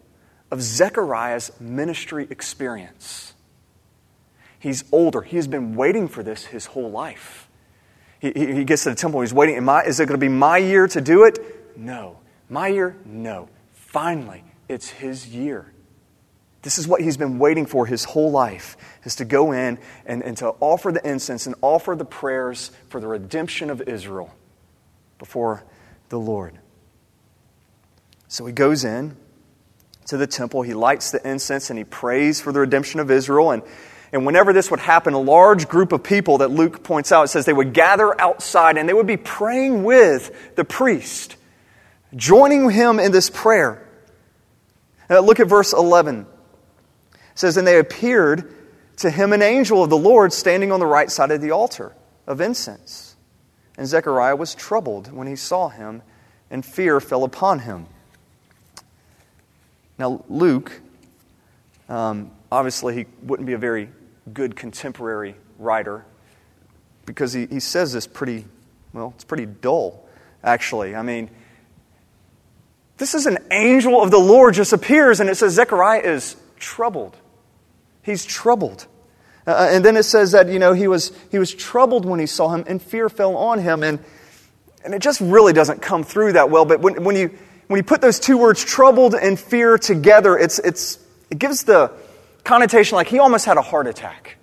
of 0.50 0.62
Zechariah's 0.62 1.52
ministry 1.60 2.28
experience. 2.30 3.33
He's 4.64 4.86
older. 4.94 5.22
He 5.22 5.36
has 5.36 5.46
been 5.46 5.76
waiting 5.76 6.08
for 6.08 6.24
this 6.24 6.46
his 6.46 6.68
whole 6.68 6.90
life. 6.90 7.50
He, 8.22 8.32
he, 8.32 8.64
gets 8.64 8.84
to 8.84 8.92
the 8.92 8.96
temple. 8.96 9.20
He's 9.20 9.34
waiting. 9.34 9.58
Am 9.58 9.68
I, 9.68 9.84
is 9.84 10.00
it 10.00 10.06
going 10.06 10.18
to 10.18 10.26
be 10.26 10.30
my 10.30 10.58
year 10.58 10.88
to 10.88 11.02
do 11.02 11.26
it? 11.26 11.78
No. 11.78 12.20
My 12.48 12.70
year? 12.70 12.96
No. 13.04 13.50
Finally, 13.74 14.46
it's 14.70 14.90
his 14.90 15.28
year. 15.28 15.74
This 16.62 16.78
is 16.78 16.88
what 16.88 17.02
he's 17.02 17.18
been 17.18 17.40
waiting 17.40 17.66
for 17.66 17.86
his 17.86 18.06
whole 18.06 18.32
life, 18.32 18.78
is 19.04 19.18
to 19.18 19.26
go 19.26 19.52
in 19.52 19.80
and, 20.06 20.24
and 20.24 20.38
to 20.38 20.52
offer 20.62 20.94
the 20.94 21.06
incense 21.06 21.46
and 21.46 21.56
offer 21.62 21.94
the 21.94 22.06
prayers 22.06 22.72
for 22.88 23.02
the 23.02 23.08
redemption 23.08 23.70
of 23.70 23.82
Israel 23.82 24.34
before 25.20 25.66
the 26.08 26.18
Lord. 26.18 26.58
So 28.30 28.46
he 28.46 28.54
goes 28.54 28.86
in 28.86 29.18
to 30.06 30.16
the 30.16 30.26
temple, 30.26 30.62
he 30.62 30.74
lights 30.74 31.12
the 31.12 31.30
incense, 31.30 31.70
and 31.70 31.78
he 31.78 31.84
prays 31.84 32.40
for 32.40 32.54
the 32.54 32.62
redemption 32.62 33.02
of 33.02 33.12
Israel. 33.12 33.52
And 33.52 33.62
and 34.14 34.28
whenever 34.28 34.54
this 34.54 34.70
would 34.70 34.80
happen, 34.80 35.16
a 35.16 35.20
large 35.20 35.68
group 35.68 35.92
of 35.92 36.04
people 36.04 36.38
that 36.38 36.52
Luke 36.52 36.84
points 36.84 37.12
out, 37.12 37.32
says 37.32 37.46
they 37.46 37.52
would 37.52 37.74
gather 37.74 38.20
outside 38.22 38.78
and 38.78 38.88
they 38.88 38.94
would 38.94 39.08
be 39.08 39.18
praying 39.18 39.84
with 39.84 40.56
the 40.56 40.64
priest, 40.64 41.36
joining 42.16 42.70
him 42.70 43.00
in 43.00 43.12
this 43.12 43.32
prayer. 43.32 43.84
Uh, 45.10 45.20
look 45.20 45.40
at 45.40 45.48
verse 45.48 45.74
11. 45.74 46.28
It 47.12 47.20
says, 47.34 47.58
And 47.58 47.66
they 47.66 47.80
appeared 47.80 48.54
to 48.98 49.10
him 49.10 49.34
an 49.34 49.42
angel 49.42 49.84
of 49.84 49.90
the 49.90 49.98
Lord 49.98 50.32
standing 50.32 50.72
on 50.72 50.80
the 50.80 50.86
right 50.86 51.10
side 51.10 51.32
of 51.32 51.42
the 51.42 51.50
altar 51.50 51.92
of 52.28 52.40
incense. 52.40 53.16
And 53.80 53.88
Zechariah 53.88 54.36
was 54.36 54.54
troubled 54.54 55.12
when 55.12 55.26
he 55.26 55.36
saw 55.36 55.70
him, 55.70 56.04
and 56.52 56.64
fear 56.64 57.00
fell 57.00 57.24
upon 57.24 57.58
him. 57.58 57.88
Now, 59.98 60.24
Luke, 60.30 60.72
um, 61.90 62.30
obviously, 62.52 62.94
he 62.94 63.06
wouldn't 63.24 63.48
be 63.48 63.54
a 63.54 63.58
very 63.58 63.90
good 64.32 64.56
contemporary 64.56 65.36
writer 65.60 66.06
because 67.06 67.34
he, 67.34 67.46
he 67.46 67.60
says 67.60 67.94
this 67.94 68.08
pretty, 68.08 68.46
well, 68.94 69.14
it's 69.16 69.24
pretty 69.24 69.46
dull, 69.46 70.08
actually. 70.44 70.96
I 70.96 71.02
mean, 71.02 71.30
this 72.98 73.14
is 73.14 73.26
an 73.26 73.40
angel 73.52 74.02
of 74.02 74.12
the 74.12 74.20
Lord 74.20 74.54
just 74.54 74.74
appears, 74.74 75.20
and 75.20 75.30
it 75.30 75.36
says 75.36 75.54
Zechariah 75.54 76.02
is 76.02 76.36
troubled. 76.58 77.18
He's 78.02 78.24
troubled. 78.24 78.88
Uh, 79.46 79.52
uh, 79.52 79.70
and 79.72 79.84
then 79.84 79.98
it 79.98 80.04
says 80.04 80.32
that, 80.32 80.48
you 80.48 80.60
know, 80.60 80.74
he 80.74 80.88
was, 80.88 81.12
he 81.32 81.40
was 81.40 81.54
troubled 81.54 82.06
when 82.06 82.20
he 82.20 82.26
saw 82.26 82.50
him, 82.50 82.64
and 82.68 82.82
fear 82.82 83.10
fell 83.10 83.36
on 83.36 83.60
him. 83.60 83.84
And, 83.84 84.00
and 84.86 84.94
it 84.94 85.02
just 85.02 85.20
really 85.22 85.54
doesn't 85.54 85.82
come 85.82 86.04
through 86.04 86.34
that 86.34 86.50
well. 86.50 86.66
But 86.66 86.82
when, 86.82 87.04
when, 87.04 87.16
you, 87.16 87.38
when 87.68 87.78
you 87.78 87.84
put 87.84 88.02
those 88.02 88.20
two 88.20 88.38
words, 88.38 88.64
troubled 88.64 89.16
and 89.16 89.40
fear, 89.40 89.78
together, 89.78 90.38
it's, 90.38 90.60
it's, 90.60 91.00
it 91.30 91.40
gives 91.40 91.64
the, 91.64 91.92
connotation 92.44 92.96
like 92.96 93.08
he 93.08 93.20
almost 93.20 93.46
had 93.46 93.58
a 93.58 93.62
heart 93.62 93.88
attack. 93.88 94.38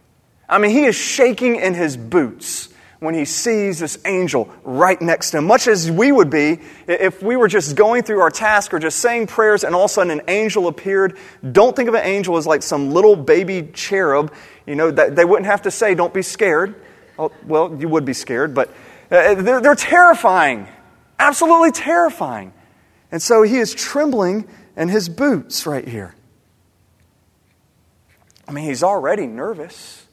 I 0.49 0.59
mean, 0.59 0.73
he 0.73 0.85
is 0.85 0.97
shaking 0.97 1.57
in 1.57 1.75
his 1.75 1.97
boots 1.97 2.69
when 2.99 3.14
he 3.14 3.25
sees 3.25 3.78
this 3.78 3.99
angel 4.04 4.52
right 4.62 5.00
next 5.00 5.30
to 5.30 5.38
him, 5.38 5.47
much 5.47 5.66
as 5.66 5.90
we 5.90 6.12
would 6.12 6.28
be 6.28 6.61
if 6.87 7.23
we 7.23 7.35
were 7.35 7.49
just 7.49 7.75
going 7.75 8.02
through 8.02 8.21
our 8.21 8.30
task 8.30 8.75
or 8.75 8.78
just 8.78 8.99
saying 8.99 9.26
prayers 9.26 9.64
and 9.64 9.75
all 9.75 9.85
of 9.85 9.90
a 9.90 9.95
sudden 9.95 10.11
an 10.11 10.23
angel 10.28 10.69
appeared. 10.69 11.16
Don't 11.52 11.75
think 11.75 11.88
of 11.88 11.95
an 11.95 12.04
angel 12.04 12.37
as 12.37 12.47
like 12.47 12.62
some 12.62 12.90
little 12.90 13.16
baby 13.16 13.71
cherub, 13.73 14.33
you 14.66 14.75
know, 14.75 14.90
that 14.90 15.16
they 15.16 15.25
wouldn't 15.25 15.47
have 15.47 15.62
to 15.62 15.71
say, 15.71 15.95
don't 15.95 16.12
be 16.12 16.23
scared. 16.23 16.75
Oh, 17.19 17.33
well, 17.47 17.75
you 17.78 17.88
would 17.88 18.04
be 18.04 18.12
scared, 18.12 18.54
but 18.54 18.69
uh, 19.11 19.35
they're, 19.35 19.61
they're 19.61 19.75
terrifying, 19.75 20.69
absolutely 21.19 21.73
terrifying. 21.73 22.52
And 23.11 23.21
so 23.21 23.42
he 23.42 23.57
is 23.59 23.75
trembling 23.75 24.47
in 24.76 24.88
his 24.88 25.09
boots 25.09 25.66
right 25.66 25.87
here. 25.87 26.14
I 28.50 28.52
mean, 28.52 28.64
he's 28.64 28.83
already 28.83 29.28
nervous. 29.28 30.04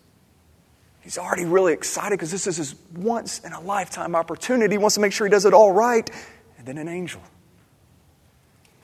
He's 1.02 1.18
already 1.18 1.46
really 1.46 1.74
excited 1.74 2.12
because 2.12 2.30
this 2.30 2.46
is 2.46 2.58
his 2.58 2.76
once 2.96 3.40
in 3.40 3.52
a 3.52 3.60
lifetime 3.60 4.16
opportunity. 4.16 4.76
He 4.76 4.78
wants 4.78 4.94
to 4.94 5.02
make 5.02 5.12
sure 5.12 5.26
he 5.26 5.32
does 5.32 5.46
it 5.46 5.56
all 5.56 5.72
right. 5.72 6.08
And 6.60 6.68
then 6.68 6.78
an 6.78 6.88
angel. 6.88 7.24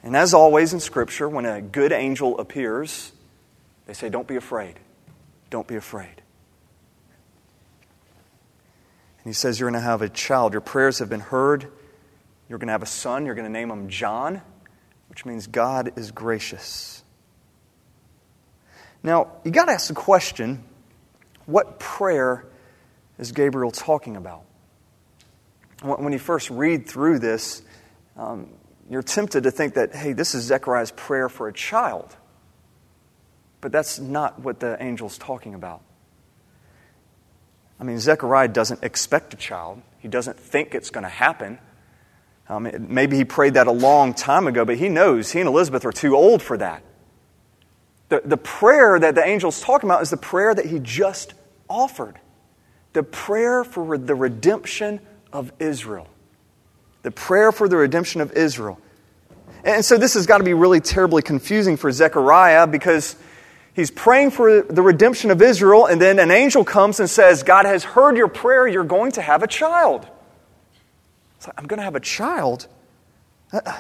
And 0.02 0.16
as 0.16 0.34
always 0.34 0.74
in 0.74 0.80
Scripture, 0.80 1.30
when 1.30 1.46
a 1.46 1.62
good 1.62 1.92
angel 1.92 2.40
appears, 2.40 3.12
they 3.86 3.94
say, 3.94 4.10
Don't 4.10 4.28
be 4.28 4.38
afraid. 4.38 4.80
Don't 5.52 5.68
be 5.68 5.76
afraid. 5.76 6.24
And 9.20 9.26
he 9.26 9.34
says, 9.34 9.60
You're 9.60 9.70
going 9.70 9.80
to 9.80 9.88
have 9.88 10.02
a 10.02 10.10
child. 10.10 10.54
Your 10.54 10.62
prayers 10.62 10.98
have 10.98 11.10
been 11.10 11.20
heard. 11.20 11.68
You're 12.50 12.58
going 12.58 12.70
to 12.70 12.74
have 12.74 12.82
a 12.82 12.88
son. 12.88 13.28
You're 13.28 13.36
going 13.36 13.46
to 13.46 13.54
name 13.54 13.70
him 13.70 13.88
John, 13.88 14.42
which 15.10 15.26
means 15.26 15.46
God 15.46 15.94
is 15.96 16.10
gracious. 16.10 17.03
Now, 19.04 19.34
you 19.44 19.52
got 19.52 19.66
to 19.66 19.74
ask 19.74 19.90
the 19.90 19.94
question 19.94 20.64
what 21.46 21.78
prayer 21.78 22.46
is 23.20 23.34
Gabriel 23.34 23.72
talking 23.72 24.16
about? 24.16 24.44
When 25.82 26.14
you 26.14 26.20
first 26.20 26.50
read 26.50 26.88
through 26.88 27.20
this, 27.20 27.62
um, 28.16 28.50
you're 28.90 29.04
tempted 29.04 29.44
to 29.44 29.52
think 29.52 29.74
that, 29.74 29.94
hey, 29.94 30.14
this 30.14 30.34
is 30.34 30.46
Zechariah's 30.46 30.92
prayer 30.92 31.28
for 31.28 31.50
a 31.50 31.54
child. 31.54 32.16
But 33.60 33.74
that's 33.74 34.00
not 34.00 34.40
what 34.40 34.62
the 34.62 34.82
angel's 34.82 35.18
talking 35.18 35.54
about. 35.54 35.82
I 37.80 37.84
mean, 37.84 38.00
Zechariah 38.00 38.48
doesn't 38.48 38.84
expect 38.84 39.34
a 39.34 39.38
child, 39.38 39.82
he 40.00 40.08
doesn't 40.08 40.40
think 40.40 40.74
it's 40.74 40.90
going 40.90 41.04
to 41.04 41.10
happen. 41.10 41.60
Um, 42.48 42.70
maybe 42.90 43.16
he 43.16 43.26
prayed 43.26 43.54
that 43.54 43.68
a 43.68 43.72
long 43.72 44.14
time 44.14 44.48
ago, 44.48 44.66
but 44.66 44.78
he 44.78 44.90
knows 44.90 45.32
he 45.32 45.40
and 45.40 45.48
Elizabeth 45.48 45.86
are 45.86 45.94
too 45.94 46.16
old 46.16 46.42
for 46.42 46.58
that. 46.58 46.84
The, 48.10 48.22
the 48.24 48.38
prayer 48.38 49.00
that 49.00 49.16
the 49.16 49.24
angel's 49.24 49.62
talking 49.62 49.90
about 49.90 50.02
is 50.02 50.10
the 50.10 50.18
prayer 50.18 50.54
that 50.54 50.66
he 50.66 50.80
just 50.80 51.34
offered 51.70 52.20
the 52.94 53.04
prayer 53.04 53.64
for 53.64 53.98
the 53.98 54.16
redemption 54.16 55.00
of 55.32 55.52
Israel. 55.60 56.08
The 57.02 57.12
prayer 57.12 57.52
for 57.52 57.68
the 57.68 57.76
redemption 57.76 58.22
of 58.22 58.32
Israel. 58.34 58.80
And 59.64 59.84
so 59.84 59.98
this 59.98 60.14
has 60.14 60.26
got 60.26 60.38
to 60.38 60.44
be 60.44 60.54
really 60.54 60.80
terribly 60.80 61.22
confusing 61.22 61.76
for 61.76 61.92
Zechariah 61.92 62.68
because 62.68 63.16
he's 63.74 63.92
praying 63.92 64.32
for 64.32 64.62
the 64.62 64.82
redemption 64.82 65.32
of 65.32 65.42
Israel, 65.42 65.86
and 65.86 66.00
then 66.00 66.20
an 66.20 66.32
angel 66.32 66.64
comes 66.64 67.00
and 67.00 67.10
says, 67.10 67.44
God 67.44 67.66
has 67.66 67.84
heard 67.84 68.16
your 68.16 68.28
prayer, 68.28 68.68
you're 68.68 68.84
going 68.84 69.14
to 69.14 69.22
have 69.22 69.42
a 69.42 69.48
child. 69.48 70.08
It's 71.38 71.48
like, 71.48 71.56
I'm 71.58 71.66
going 71.66 71.80
to 71.80 71.84
have 71.84 71.96
a 71.96 72.02
child? 72.02 72.68
Uh, 73.52 73.62
uh, 73.66 73.80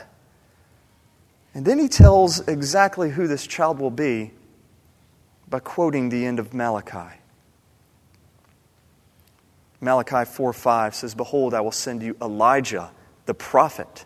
And 1.53 1.65
then 1.65 1.77
he 1.79 1.87
tells 1.87 2.39
exactly 2.47 3.11
who 3.11 3.27
this 3.27 3.45
child 3.45 3.79
will 3.79 3.91
be 3.91 4.31
by 5.47 5.59
quoting 5.59 6.09
the 6.09 6.25
end 6.25 6.39
of 6.39 6.53
Malachi. 6.53 7.19
Malachi 9.79 10.25
4 10.25 10.53
5 10.53 10.95
says, 10.95 11.13
Behold, 11.13 11.53
I 11.53 11.61
will 11.61 11.71
send 11.71 12.01
you 12.01 12.15
Elijah, 12.21 12.91
the 13.25 13.33
prophet, 13.33 14.05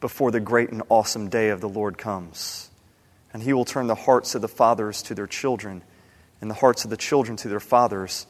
before 0.00 0.30
the 0.30 0.38
great 0.38 0.70
and 0.70 0.82
awesome 0.88 1.28
day 1.28 1.48
of 1.48 1.60
the 1.60 1.68
Lord 1.68 1.98
comes. 1.98 2.70
And 3.32 3.42
he 3.42 3.52
will 3.52 3.64
turn 3.64 3.86
the 3.86 3.94
hearts 3.94 4.34
of 4.34 4.42
the 4.42 4.48
fathers 4.48 5.02
to 5.04 5.14
their 5.14 5.26
children, 5.26 5.82
and 6.40 6.48
the 6.50 6.54
hearts 6.54 6.84
of 6.84 6.90
the 6.90 6.96
children 6.96 7.36
to 7.38 7.48
their 7.48 7.58
fathers, 7.58 8.26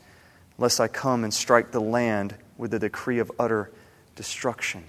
lest 0.57 0.81
I 0.81 0.89
come 0.89 1.25
and 1.25 1.35
strike 1.35 1.73
the 1.73 1.81
land 1.81 2.35
with 2.57 2.73
a 2.73 2.79
decree 2.79 3.19
of 3.19 3.31
utter 3.39 3.71
destruction. 4.17 4.85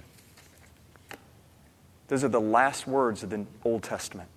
Those 2.10 2.24
are 2.24 2.28
the 2.28 2.40
last 2.40 2.88
words 2.88 3.22
of 3.22 3.30
the 3.30 3.46
Old 3.64 3.84
Testament. 3.84 4.28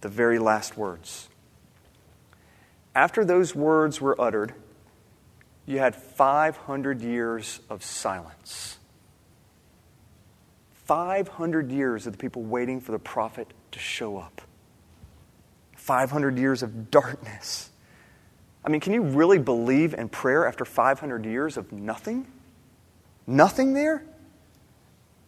The 0.00 0.08
very 0.08 0.38
last 0.38 0.74
words. 0.74 1.28
After 2.94 3.26
those 3.26 3.54
words 3.54 4.00
were 4.00 4.18
uttered, 4.18 4.54
you 5.66 5.80
had 5.80 5.94
500 5.94 7.02
years 7.02 7.60
of 7.68 7.84
silence. 7.84 8.78
500 10.86 11.70
years 11.70 12.06
of 12.06 12.14
the 12.14 12.18
people 12.18 12.40
waiting 12.40 12.80
for 12.80 12.92
the 12.92 12.98
prophet 12.98 13.48
to 13.72 13.78
show 13.78 14.16
up. 14.16 14.40
500 15.76 16.38
years 16.38 16.62
of 16.62 16.90
darkness. 16.90 17.68
I 18.64 18.70
mean, 18.70 18.80
can 18.80 18.94
you 18.94 19.02
really 19.02 19.38
believe 19.38 19.92
in 19.92 20.08
prayer 20.08 20.46
after 20.46 20.64
500 20.64 21.26
years 21.26 21.58
of 21.58 21.70
nothing? 21.70 22.26
Nothing 23.26 23.74
there? 23.74 24.06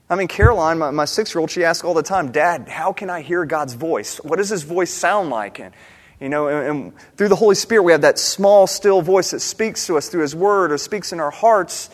I 0.09 0.17
mean, 0.17 0.29
Caroline, 0.29 0.79
my, 0.79 0.91
my 0.91 1.05
six 1.07 1.35
year 1.35 1.41
old, 1.41 1.51
she 1.51 1.65
asks 1.65 1.85
all 1.85 1.95
the 1.95 2.03
time, 2.03 2.31
Dad, 2.31 2.69
how 2.69 2.93
can 2.93 3.09
I 3.09 3.23
hear 3.23 3.45
God's 3.45 3.75
voice? 3.75 4.19
What 4.19 4.37
does 4.37 4.51
his 4.51 4.63
voice 4.63 4.91
sound 4.91 5.31
like? 5.31 5.59
And, 5.59 5.75
you 6.21 6.29
know, 6.29 6.49
and, 6.49 6.69
and 6.69 6.93
through 7.17 7.29
the 7.29 7.37
Holy 7.37 7.55
Spirit, 7.55 7.83
we 7.85 7.93
have 7.93 8.03
that 8.03 8.19
small, 8.19 8.67
still 8.67 9.01
voice 9.01 9.31
that 9.31 9.41
speaks 9.41 9.87
to 9.87 9.97
us 9.97 10.09
through 10.09 10.23
his 10.23 10.35
word 10.35 10.73
or 10.73 10.79
speaks 10.79 11.13
in 11.13 11.21
our 11.21 11.31
hearts. 11.31 11.89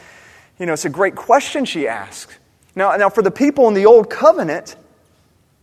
You 0.59 0.67
know, 0.67 0.73
it's 0.73 0.85
a 0.85 0.91
great 0.91 1.15
question 1.15 1.65
she 1.65 1.87
asks. 1.87 2.37
Now, 2.75 2.95
now, 2.97 3.11
for 3.11 3.23
the 3.23 3.31
people 3.31 3.69
in 3.69 3.75
the 3.75 3.87
Old 3.87 4.11
Covenant, 4.11 4.77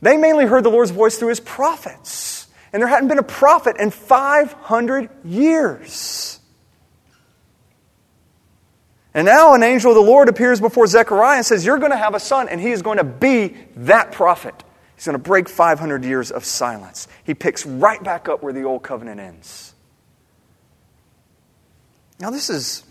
they 0.02 0.18
mainly 0.18 0.46
heard 0.46 0.64
the 0.64 0.70
Lord's 0.70 0.92
voice 0.92 1.18
through 1.18 1.30
his 1.30 1.40
prophets. 1.40 2.48
And 2.72 2.82
there 2.82 2.88
hadn't 2.88 3.08
been 3.08 3.20
a 3.20 3.24
prophet 3.24 3.78
in 3.78 3.92
500 3.92 5.10
years. 5.24 6.37
And 9.18 9.26
now 9.26 9.56
an 9.56 9.64
angel 9.64 9.90
of 9.90 9.96
the 9.96 10.02
Lord 10.02 10.30
appears 10.30 10.62
before 10.62 10.86
Zechariah 10.86 11.38
and 11.38 11.46
says, 11.46 11.66
You're 11.66 11.80
going 11.80 11.90
to 11.90 11.98
have 11.98 12.14
a 12.14 12.20
son, 12.20 12.50
and 12.50 12.62
he 12.62 12.70
is 12.70 12.84
going 12.84 13.00
to 13.00 13.04
be 13.04 13.58
that 13.78 14.12
prophet. 14.12 14.64
He's 14.96 15.06
going 15.08 15.14
to 15.14 15.20
break 15.20 15.50
500 15.50 16.06
years 16.06 16.30
of 16.30 16.46
silence. 16.46 17.08
He 17.24 17.34
picks 17.34 17.66
right 17.66 18.02
back 18.04 18.30
up 18.30 18.44
where 18.44 18.54
the 18.54 18.62
old 18.62 18.84
covenant 18.84 19.20
ends. 19.20 19.74
Now, 22.20 22.30
this 22.30 22.52
is 22.52 22.84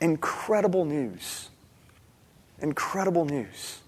incredible 0.00 0.84
news. 0.84 1.50
Incredible 2.60 3.24
news. 3.24 3.80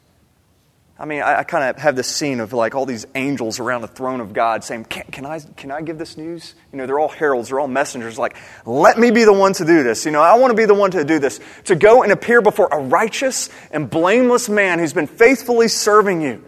I 1.00 1.04
mean, 1.04 1.22
I, 1.22 1.40
I 1.40 1.42
kind 1.44 1.62
of 1.64 1.80
have 1.80 1.94
this 1.94 2.08
scene 2.08 2.40
of 2.40 2.52
like 2.52 2.74
all 2.74 2.84
these 2.84 3.06
angels 3.14 3.60
around 3.60 3.82
the 3.82 3.88
throne 3.88 4.20
of 4.20 4.32
God 4.32 4.64
saying, 4.64 4.86
can, 4.86 5.04
can, 5.04 5.24
I, 5.24 5.38
can 5.38 5.70
I 5.70 5.80
give 5.80 5.96
this 5.96 6.16
news? 6.16 6.56
You 6.72 6.78
know, 6.78 6.86
they're 6.86 6.98
all 6.98 7.08
heralds, 7.08 7.50
they're 7.50 7.60
all 7.60 7.68
messengers. 7.68 8.18
Like, 8.18 8.36
let 8.66 8.98
me 8.98 9.12
be 9.12 9.22
the 9.22 9.32
one 9.32 9.52
to 9.54 9.64
do 9.64 9.84
this. 9.84 10.04
You 10.04 10.10
know, 10.10 10.20
I 10.20 10.36
want 10.38 10.50
to 10.50 10.56
be 10.56 10.64
the 10.64 10.74
one 10.74 10.90
to 10.92 11.04
do 11.04 11.20
this. 11.20 11.38
To 11.66 11.76
go 11.76 12.02
and 12.02 12.10
appear 12.10 12.42
before 12.42 12.68
a 12.72 12.80
righteous 12.80 13.48
and 13.70 13.88
blameless 13.88 14.48
man 14.48 14.80
who's 14.80 14.92
been 14.92 15.06
faithfully 15.06 15.68
serving 15.68 16.20
you. 16.20 16.44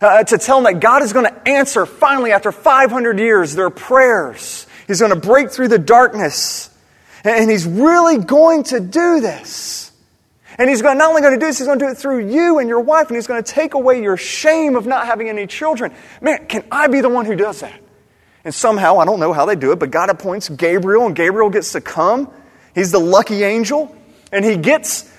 Uh, 0.00 0.22
to 0.22 0.38
tell 0.38 0.62
them 0.62 0.72
that 0.72 0.80
God 0.80 1.02
is 1.02 1.12
going 1.12 1.26
to 1.26 1.48
answer 1.48 1.86
finally 1.86 2.30
after 2.30 2.52
500 2.52 3.18
years 3.18 3.54
their 3.54 3.70
prayers. 3.70 4.66
He's 4.86 5.00
going 5.00 5.14
to 5.14 5.20
break 5.20 5.50
through 5.50 5.68
the 5.68 5.78
darkness. 5.78 6.70
And 7.24 7.50
He's 7.50 7.66
really 7.66 8.18
going 8.18 8.64
to 8.64 8.78
do 8.80 9.20
this. 9.20 9.90
And 10.58 10.70
he's 10.70 10.82
not 10.82 11.00
only 11.00 11.20
going 11.20 11.34
to 11.34 11.40
do 11.40 11.46
this, 11.46 11.58
he's 11.58 11.66
going 11.66 11.78
to 11.78 11.84
do 11.84 11.90
it 11.90 11.98
through 11.98 12.28
you 12.28 12.58
and 12.58 12.68
your 12.68 12.80
wife, 12.80 13.08
and 13.08 13.16
he's 13.16 13.26
going 13.26 13.42
to 13.42 13.52
take 13.52 13.74
away 13.74 14.02
your 14.02 14.16
shame 14.16 14.76
of 14.76 14.86
not 14.86 15.06
having 15.06 15.28
any 15.28 15.46
children. 15.46 15.92
Man, 16.20 16.46
can 16.46 16.64
I 16.70 16.86
be 16.86 17.00
the 17.00 17.08
one 17.08 17.26
who 17.26 17.34
does 17.34 17.60
that? 17.60 17.80
And 18.44 18.54
somehow, 18.54 18.98
I 18.98 19.04
don't 19.04 19.20
know 19.20 19.32
how 19.32 19.46
they 19.46 19.56
do 19.56 19.72
it, 19.72 19.78
but 19.78 19.90
God 19.90 20.10
appoints 20.10 20.48
Gabriel, 20.48 21.06
and 21.06 21.16
Gabriel 21.16 21.50
gets 21.50 21.72
to 21.72 21.80
come. 21.80 22.30
He's 22.74 22.92
the 22.92 23.00
lucky 23.00 23.42
angel, 23.42 23.96
and 24.30 24.44
he 24.44 24.56
gets 24.56 25.10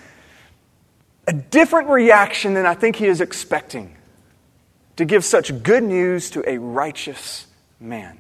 a 1.28 1.34
different 1.34 1.90
reaction 1.90 2.54
than 2.54 2.66
I 2.66 2.76
think 2.76 2.96
he 2.96 3.08
is 3.08 3.20
expecting 3.20 3.96
to 4.98 5.06
give 5.06 5.26
such 5.26 5.64
good 5.64 5.84
news 5.84 6.30
to 6.32 6.50
a 6.50 6.58
righteous 6.58 7.48
man. 7.80 8.20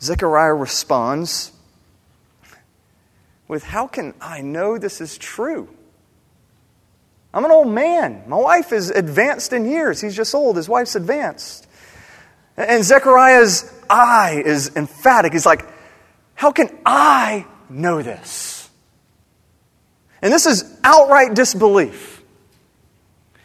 Zechariah 0.00 0.54
responds 0.54 1.52
with 3.50 3.64
how 3.64 3.88
can 3.88 4.14
I 4.20 4.42
know 4.42 4.78
this 4.78 5.00
is 5.00 5.18
true? 5.18 5.68
I'm 7.34 7.44
an 7.44 7.50
old 7.50 7.66
man. 7.66 8.22
My 8.28 8.36
wife 8.36 8.72
is 8.72 8.90
advanced 8.90 9.52
in 9.52 9.64
years. 9.64 10.00
He's 10.00 10.14
just 10.14 10.32
old. 10.36 10.56
His 10.56 10.68
wife's 10.68 10.94
advanced. 10.94 11.66
And 12.56 12.84
Zechariah's 12.84 13.68
I 13.90 14.40
is 14.46 14.76
emphatic. 14.76 15.32
He's 15.32 15.46
like, 15.46 15.66
How 16.34 16.52
can 16.52 16.78
I 16.86 17.44
know 17.68 18.02
this? 18.02 18.70
And 20.22 20.32
this 20.32 20.46
is 20.46 20.78
outright 20.84 21.34
disbelief. 21.34 22.22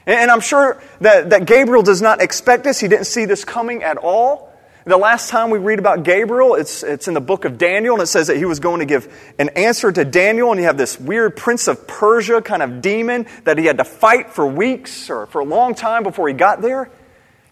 And 0.06 0.30
I'm 0.30 0.41
sure 0.41 0.84
that, 1.02 1.32
that 1.32 1.48
Gabriel 1.48 1.82
does 1.82 2.04
not 2.04 2.22
expect 2.22 2.63
this. 2.63 2.80
He 2.80 2.88
didn't 2.88 3.08
see 3.08 3.26
this 3.26 3.44
coming 3.44 3.82
at 3.82 3.98
all. 3.98 4.55
The 4.88 4.98
last 4.98 5.30
time 5.30 5.50
we 5.50 5.58
read 5.58 5.80
about 5.80 6.04
Gabriel, 6.04 6.54
it's, 6.54 6.84
it's 6.84 7.08
in 7.08 7.15
the 7.15 7.21
book 7.21 7.43
of 7.43 7.58
Daniel, 7.58 7.95
and 7.95 8.04
it 8.04 8.06
says 8.06 8.28
that 8.28 8.38
he 8.38 8.45
was 8.45 8.60
going 8.60 8.80
to 8.82 8.86
give 8.86 9.12
an 9.39 9.50
answer 9.50 9.91
to 9.91 10.06
Daniel, 10.06 10.52
and 10.52 10.60
you 10.60 10.67
have 10.67 10.78
this 10.78 11.00
weird 11.00 11.36
prince 11.36 11.67
of 11.67 11.88
Persia 11.88 12.39
kind 12.43 12.62
of 12.62 12.84
demon 12.84 13.26
that 13.45 13.58
he 13.58 13.65
had 13.65 13.80
to 13.80 13.84
fight 13.84 14.30
for 14.30 14.45
weeks 14.45 15.10
or 15.10 15.26
for 15.26 15.41
a 15.41 15.43
long 15.43 15.74
time 15.74 16.04
before 16.04 16.28
he 16.28 16.36
got 16.36 16.62
there. 16.62 16.91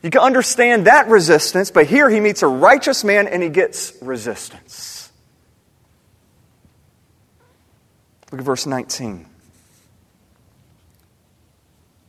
You 0.04 0.12
can 0.12 0.22
understand 0.22 0.86
that 0.86 1.08
resistance, 1.08 1.72
but 1.72 1.88
here 1.88 2.08
he 2.08 2.20
meets 2.20 2.44
a 2.44 2.48
righteous 2.48 3.04
man 3.04 3.28
and 3.28 3.42
he 3.42 3.50
gets 3.50 3.94
resistance. 4.00 5.12
Look 8.32 8.42
at 8.42 8.46
verse 8.46 8.68
19. 8.68 9.26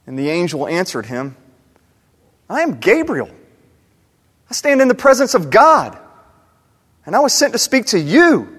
And 0.07 0.19
the 0.19 0.29
angel 0.29 0.67
answered 0.67 1.07
him, 1.07 1.35
I 2.51 2.61
am 2.61 2.79
Gabriel 2.79 3.31
I 4.55 4.57
stand 4.57 4.81
in 4.81 4.87
the 4.87 4.95
presence 4.95 5.35
of 5.35 5.51
God. 5.51 5.99
And 7.05 7.17
I 7.17 7.19
was 7.19 7.33
sent 7.33 7.55
to 7.55 7.59
speak 7.59 7.87
to 7.87 7.99
you 7.99 8.57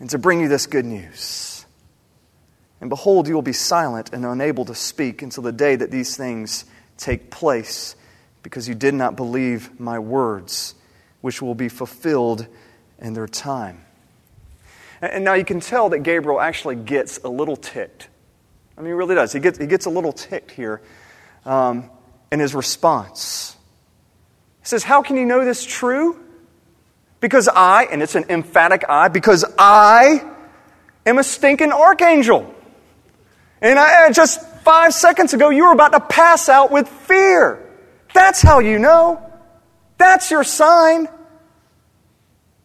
and 0.00 0.10
to 0.10 0.18
bring 0.18 0.40
you 0.40 0.48
this 0.48 0.66
good 0.66 0.84
news. 0.84 1.64
And 2.80 2.90
behold, 2.90 3.28
you 3.28 3.34
will 3.34 3.40
be 3.40 3.52
silent 3.52 4.12
and 4.12 4.26
unable 4.26 4.64
to 4.64 4.74
speak 4.74 5.22
until 5.22 5.44
the 5.44 5.52
day 5.52 5.76
that 5.76 5.92
these 5.92 6.16
things 6.16 6.64
take 6.96 7.30
place, 7.30 7.94
because 8.42 8.68
you 8.68 8.74
did 8.74 8.94
not 8.94 9.14
believe 9.14 9.78
my 9.78 10.00
words, 10.00 10.74
which 11.20 11.40
will 11.40 11.54
be 11.54 11.68
fulfilled 11.68 12.48
in 12.98 13.14
their 13.14 13.28
time. 13.28 13.80
And 15.00 15.24
now 15.24 15.34
you 15.34 15.44
can 15.44 15.60
tell 15.60 15.88
that 15.90 16.00
Gabriel 16.00 16.40
actually 16.40 16.74
gets 16.74 17.18
a 17.18 17.28
little 17.28 17.54
ticked. 17.54 18.08
I 18.76 18.80
mean, 18.80 18.88
he 18.88 18.94
really 18.94 19.14
does. 19.14 19.32
He 19.32 19.38
gets, 19.38 19.56
he 19.56 19.68
gets 19.68 19.86
a 19.86 19.90
little 19.90 20.12
ticked 20.12 20.50
here 20.50 20.82
um, 21.46 21.88
in 22.32 22.40
his 22.40 22.56
response. 22.56 23.56
He 24.62 24.68
says, 24.68 24.82
How 24.82 25.02
can 25.02 25.16
you 25.16 25.26
know 25.26 25.44
this 25.44 25.64
true? 25.64 26.18
Because 27.20 27.48
I, 27.48 27.84
and 27.84 28.02
it's 28.02 28.14
an 28.14 28.24
emphatic 28.30 28.84
I, 28.88 29.08
because 29.08 29.44
I 29.58 30.28
am 31.06 31.18
a 31.18 31.24
stinking 31.24 31.72
archangel. 31.72 32.52
And 33.60 33.78
I, 33.78 34.06
uh, 34.06 34.12
just 34.12 34.44
five 34.62 34.94
seconds 34.94 35.34
ago, 35.34 35.50
you 35.50 35.64
were 35.64 35.72
about 35.72 35.92
to 35.92 36.00
pass 36.00 36.48
out 36.48 36.72
with 36.72 36.88
fear. 36.88 37.68
That's 38.14 38.42
how 38.42 38.58
you 38.58 38.78
know. 38.78 39.28
That's 39.98 40.30
your 40.30 40.42
sign. 40.42 41.08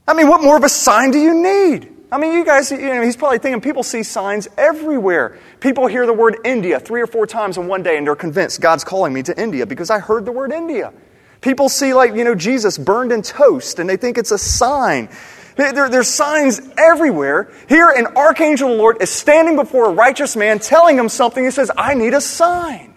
I 0.07 0.13
mean, 0.13 0.27
what 0.27 0.41
more 0.41 0.57
of 0.57 0.63
a 0.63 0.69
sign 0.69 1.11
do 1.11 1.19
you 1.19 1.35
need? 1.35 1.93
I 2.11 2.17
mean, 2.17 2.33
you 2.33 2.45
guys, 2.45 2.71
you 2.71 2.77
know, 2.77 3.01
he's 3.01 3.17
probably 3.17 3.39
thinking 3.39 3.61
people 3.61 3.83
see 3.83 4.01
signs 4.01 4.47
everywhere. 4.57 5.37
People 5.59 5.87
hear 5.87 6.05
the 6.05 6.13
word 6.13 6.37
India 6.45 6.79
three 6.79 7.01
or 7.01 7.07
four 7.07 7.27
times 7.27 7.57
in 7.57 7.67
one 7.67 7.83
day 7.83 7.97
and 7.97 8.07
they're 8.07 8.15
convinced 8.15 8.61
God's 8.61 8.83
calling 8.85 9.13
me 9.13 9.23
to 9.23 9.39
India 9.39 9.65
because 9.65 9.89
I 9.89 9.99
heard 9.99 10.25
the 10.25 10.31
word 10.31 10.51
India. 10.53 10.93
People 11.41 11.69
see, 11.69 11.93
like, 11.93 12.15
you 12.15 12.23
know, 12.23 12.35
Jesus 12.35 12.77
burned 12.77 13.11
in 13.11 13.21
toast 13.21 13.79
and 13.79 13.89
they 13.89 13.97
think 13.97 14.17
it's 14.17 14.31
a 14.31 14.37
sign. 14.37 15.09
There, 15.55 15.89
there's 15.89 16.07
signs 16.07 16.61
everywhere. 16.77 17.51
Here, 17.67 17.89
an 17.89 18.07
archangel 18.15 18.69
of 18.69 18.75
the 18.75 18.81
Lord 18.81 19.01
is 19.01 19.09
standing 19.09 19.55
before 19.55 19.89
a 19.89 19.93
righteous 19.93 20.35
man 20.35 20.59
telling 20.59 20.97
him 20.97 21.09
something. 21.09 21.43
He 21.43 21.51
says, 21.51 21.71
I 21.75 21.95
need 21.95 22.13
a 22.13 22.21
sign. 22.21 22.93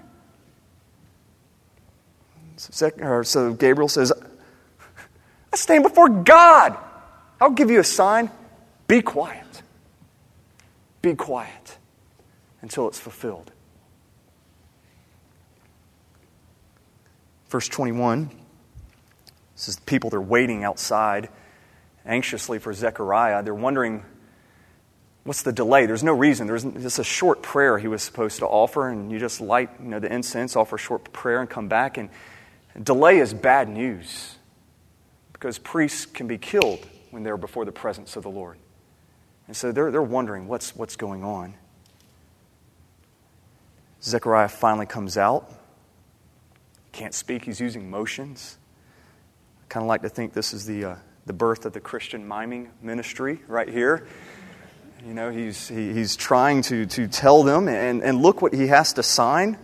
So 2.57 3.55
Gabriel 3.55 3.89
says, 3.89 4.13
I 5.53 5.57
stand 5.57 5.83
before 5.83 6.09
God. 6.09 6.77
I'll 7.41 7.51
give 7.51 7.71
you 7.71 7.81
a 7.81 7.85
sign. 7.85 8.31
Be 8.87 9.01
quiet. 9.01 9.63
Be 11.01 11.15
quiet 11.15 11.79
until 12.61 12.89
it's 12.89 13.01
fulfilled. 13.01 13.51
Verse 17.51 17.69
21 17.69 18.31
this 19.61 19.69
is 19.69 19.79
people 19.81 20.09
they're 20.09 20.23
waiting 20.23 20.65
outside 20.65 21.29
anxiously 22.07 22.59
for 22.59 22.73
Zechariah. 22.73 23.43
They're 23.43 23.55
wondering 23.55 24.03
what's 25.25 25.43
the 25.43 25.53
delay? 25.53 25.85
There's 25.85 26.03
no 26.03 26.15
reason. 26.15 26.47
There's 26.47 26.65
just 26.65 26.99
a 26.99 27.05
short 27.05 27.43
prayer 27.43 27.77
he 27.77 27.87
was 27.87 28.03
supposed 28.03 28.39
to 28.39 28.47
offer, 28.47 28.89
and 28.89 29.13
you 29.13 29.19
just 29.19 29.39
light 29.39 29.69
you 29.79 29.89
know, 29.89 29.99
the 29.99 30.11
incense, 30.11 30.57
offer 30.57 30.77
a 30.77 30.79
short 30.79 31.13
prayer, 31.13 31.41
and 31.41 31.51
come 31.51 31.69
back. 31.69 31.99
And 31.99 32.09
delay 32.83 33.19
is 33.19 33.35
bad 33.35 33.69
news 33.69 34.37
because 35.35 35.59
priests 35.59 36.07
can 36.07 36.27
be 36.27 36.39
killed 36.39 36.87
when 37.11 37.23
they're 37.23 37.37
before 37.37 37.67
the 37.67 37.73
presence 37.73 38.17
of 38.17 38.23
the 38.23 38.31
Lord. 38.31 38.57
And 39.47 39.55
so 39.55 39.73
they're, 39.73 39.91
they're 39.91 40.03
wondering 40.03 40.49
what's, 40.49 40.75
what's 40.75 40.97
going 40.97 41.23
on. 41.23 41.53
Zechariah 44.03 44.49
finally 44.49 44.87
comes 44.87 45.19
out. 45.19 45.53
Can't 46.93 47.15
speak, 47.15 47.45
he's 47.45 47.61
using 47.61 47.91
motions. 47.91 48.59
I 49.63 49.67
kind 49.69 49.85
of 49.85 49.89
like 49.89 50.03
to 50.03 50.09
think 50.09 50.33
this 50.33 50.53
is 50.53 50.67
the, 50.67 50.85
uh, 50.85 50.97
the 51.27 51.33
birth 51.33 51.65
of 51.67 51.73
the 51.73 51.81
Christian 51.81 52.27
miming 52.27 52.71
ministry 52.83 53.41
right 53.47 53.69
here. 53.69 54.07
You 55.07 55.15
know, 55.15 55.31
he's, 55.31 55.69
he, 55.69 55.93
he's 55.95 56.17
trying 56.17 56.63
to, 56.63 56.85
to 56.87 57.09
tell 57.09 57.43
them, 57.43 57.69
and, 57.69 58.03
and 58.03 58.21
look 58.21 58.43
what 58.43 58.53
he 58.53 58.67
has 58.67 58.93
to 58.95 59.03
sign. 59.03 59.57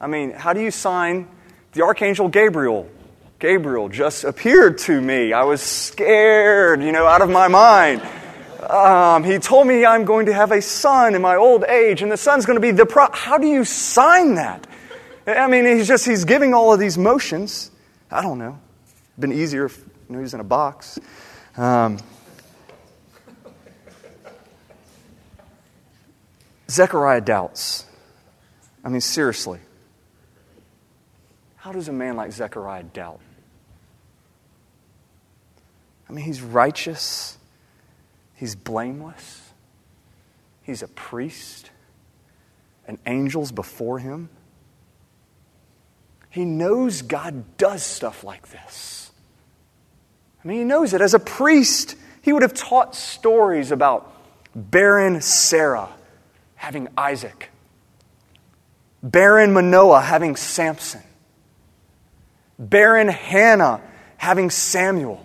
I 0.00 0.06
mean, 0.06 0.32
how 0.32 0.52
do 0.52 0.60
you 0.60 0.70
sign 0.70 1.28
the 1.72 1.82
Archangel 1.82 2.28
Gabriel? 2.28 2.90
Gabriel 3.38 3.88
just 3.88 4.24
appeared 4.24 4.78
to 4.78 5.00
me. 5.00 5.32
I 5.32 5.44
was 5.44 5.62
scared, 5.62 6.82
you 6.82 6.92
know, 6.92 7.06
out 7.06 7.22
of 7.22 7.30
my 7.30 7.48
mind. 7.48 8.02
Um, 8.68 9.24
he 9.24 9.38
told 9.38 9.66
me 9.66 9.84
I'm 9.84 10.04
going 10.04 10.26
to 10.26 10.32
have 10.32 10.52
a 10.52 10.60
son 10.60 11.14
in 11.14 11.22
my 11.22 11.36
old 11.36 11.64
age, 11.64 12.02
and 12.02 12.10
the 12.10 12.16
son's 12.16 12.46
going 12.46 12.56
to 12.56 12.60
be 12.60 12.72
the 12.72 12.86
pro. 12.86 13.06
How 13.12 13.38
do 13.38 13.46
you 13.46 13.64
sign 13.64 14.34
that? 14.34 14.66
I 15.26 15.48
mean, 15.48 15.64
he's 15.64 15.88
just 15.88 16.04
he's 16.06 16.24
giving 16.24 16.54
all 16.54 16.72
of 16.72 16.78
these 16.78 16.96
motions. 16.96 17.70
I 18.10 18.22
don't 18.22 18.38
know. 18.38 18.58
Been 19.18 19.32
easier 19.32 19.64
if 19.64 19.76
you 20.08 20.16
know, 20.16 20.20
he's 20.20 20.34
in 20.34 20.40
a 20.40 20.44
box. 20.44 20.98
Um, 21.56 21.98
Zechariah 26.70 27.20
doubts. 27.20 27.86
I 28.84 28.88
mean, 28.88 29.00
seriously. 29.00 29.58
How 31.56 31.72
does 31.72 31.88
a 31.88 31.92
man 31.92 32.14
like 32.14 32.30
Zechariah 32.30 32.84
doubt? 32.84 33.20
I 36.08 36.12
mean, 36.12 36.24
he's 36.24 36.40
righteous. 36.40 37.36
He's 38.34 38.54
blameless. 38.54 39.42
He's 40.62 40.82
a 40.82 40.88
priest, 40.88 41.70
and 42.86 42.98
angels 43.06 43.50
before 43.50 43.98
him. 43.98 44.28
He 46.36 46.44
knows 46.44 47.00
God 47.00 47.56
does 47.56 47.82
stuff 47.82 48.22
like 48.22 48.50
this. 48.50 49.10
I 50.44 50.46
mean, 50.46 50.58
he 50.58 50.64
knows 50.64 50.92
it. 50.92 51.00
As 51.00 51.14
a 51.14 51.18
priest, 51.18 51.96
he 52.20 52.30
would 52.30 52.42
have 52.42 52.52
taught 52.52 52.94
stories 52.94 53.70
about 53.70 54.14
barren 54.54 55.22
Sarah 55.22 55.88
having 56.54 56.88
Isaac, 56.94 57.48
barren 59.02 59.54
Manoah 59.54 60.02
having 60.02 60.36
Samson, 60.36 61.00
barren 62.58 63.08
Hannah 63.08 63.80
having 64.18 64.50
Samuel. 64.50 65.24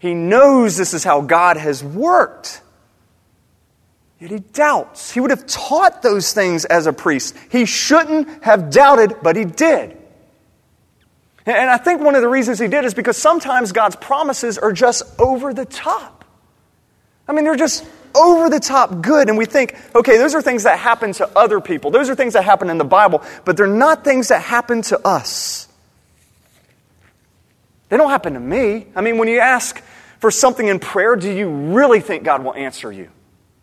He 0.00 0.12
knows 0.12 0.76
this 0.76 0.92
is 0.92 1.04
how 1.04 1.20
God 1.20 1.56
has 1.56 1.84
worked. 1.84 2.62
Yet 4.24 4.30
he 4.30 4.38
doubts. 4.38 5.10
He 5.10 5.20
would 5.20 5.28
have 5.28 5.46
taught 5.46 6.00
those 6.00 6.32
things 6.32 6.64
as 6.64 6.86
a 6.86 6.94
priest. 6.94 7.36
He 7.50 7.66
shouldn't 7.66 8.42
have 8.42 8.70
doubted, 8.70 9.16
but 9.22 9.36
he 9.36 9.44
did. 9.44 9.98
And 11.44 11.68
I 11.68 11.76
think 11.76 12.00
one 12.00 12.14
of 12.14 12.22
the 12.22 12.28
reasons 12.30 12.58
he 12.58 12.66
did 12.66 12.86
is 12.86 12.94
because 12.94 13.18
sometimes 13.18 13.72
God's 13.72 13.96
promises 13.96 14.56
are 14.56 14.72
just 14.72 15.02
over 15.20 15.52
the 15.52 15.66
top. 15.66 16.24
I 17.28 17.34
mean, 17.34 17.44
they're 17.44 17.54
just 17.54 17.86
over 18.14 18.48
the 18.48 18.60
top 18.60 19.02
good. 19.02 19.28
And 19.28 19.36
we 19.36 19.44
think, 19.44 19.76
okay, 19.94 20.16
those 20.16 20.34
are 20.34 20.40
things 20.40 20.62
that 20.62 20.78
happen 20.78 21.12
to 21.12 21.28
other 21.36 21.60
people. 21.60 21.90
Those 21.90 22.08
are 22.08 22.14
things 22.14 22.32
that 22.32 22.44
happen 22.44 22.70
in 22.70 22.78
the 22.78 22.84
Bible, 22.86 23.22
but 23.44 23.58
they're 23.58 23.66
not 23.66 24.04
things 24.04 24.28
that 24.28 24.40
happen 24.40 24.80
to 24.84 25.06
us. 25.06 25.68
They 27.90 27.98
don't 27.98 28.08
happen 28.08 28.32
to 28.32 28.40
me. 28.40 28.86
I 28.96 29.02
mean, 29.02 29.18
when 29.18 29.28
you 29.28 29.40
ask 29.40 29.82
for 30.18 30.30
something 30.30 30.66
in 30.66 30.78
prayer, 30.78 31.14
do 31.14 31.30
you 31.30 31.50
really 31.50 32.00
think 32.00 32.24
God 32.24 32.42
will 32.42 32.54
answer 32.54 32.90
you? 32.90 33.10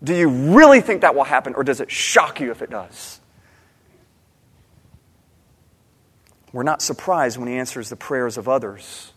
Do 0.02 0.14
you 0.14 0.28
really 0.28 0.80
think 0.80 1.02
that 1.02 1.14
will 1.14 1.24
happen, 1.24 1.54
or 1.54 1.64
does 1.64 1.80
it 1.80 1.90
shock 1.90 2.40
you 2.40 2.50
if 2.50 2.62
it 2.62 2.70
does? 2.70 3.20
We're 6.52 6.64
not 6.64 6.82
surprised 6.82 7.38
when 7.38 7.48
He 7.48 7.54
answers 7.54 7.88
the 7.88 7.96
prayers 7.96 8.36
of 8.36 8.48
others. 8.48 9.12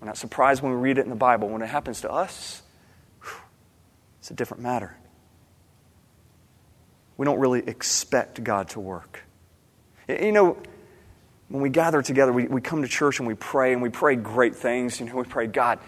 We're 0.00 0.06
not 0.06 0.16
surprised 0.16 0.62
when 0.62 0.72
we 0.72 0.78
read 0.78 0.98
it 0.98 1.02
in 1.02 1.10
the 1.10 1.16
Bible. 1.16 1.48
When 1.48 1.62
it 1.62 1.66
happens 1.66 2.02
to 2.02 2.10
us, 2.10 2.62
it's 4.20 4.30
a 4.30 4.34
different 4.34 4.62
matter. 4.62 4.96
We 7.16 7.24
don't 7.24 7.38
really 7.38 7.60
expect 7.66 8.42
God 8.42 8.70
to 8.70 8.80
work. 8.80 9.22
You 10.08 10.32
know, 10.32 10.56
when 11.48 11.62
we 11.62 11.70
gather 11.70 12.02
together, 12.02 12.32
we, 12.32 12.46
we 12.46 12.60
come 12.60 12.82
to 12.82 12.88
church 12.88 13.18
and 13.18 13.28
we 13.28 13.34
pray, 13.34 13.72
and 13.72 13.82
we 13.82 13.88
pray 13.88 14.16
great 14.16 14.56
things. 14.56 15.00
You 15.00 15.06
know, 15.06 15.16
we 15.16 15.24
pray, 15.24 15.46
God, 15.46 15.78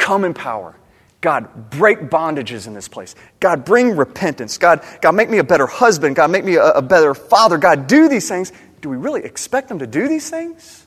Come 0.00 0.24
in 0.24 0.32
power. 0.32 0.74
God, 1.20 1.70
break 1.70 2.00
bondages 2.00 2.66
in 2.66 2.72
this 2.72 2.88
place. 2.88 3.14
God, 3.40 3.64
bring 3.64 3.94
repentance. 3.96 4.56
God, 4.56 4.82
God, 5.02 5.14
make 5.14 5.28
me 5.28 5.38
a 5.38 5.44
better 5.44 5.66
husband. 5.66 6.16
God, 6.16 6.30
make 6.30 6.44
me 6.44 6.54
a, 6.56 6.70
a 6.70 6.82
better 6.82 7.14
father. 7.14 7.58
God, 7.58 7.86
do 7.86 8.08
these 8.08 8.28
things. 8.28 8.52
Do 8.80 8.88
we 8.88 8.96
really 8.96 9.24
expect 9.24 9.68
them 9.68 9.80
to 9.80 9.86
do 9.86 10.08
these 10.08 10.30
things? 10.30 10.86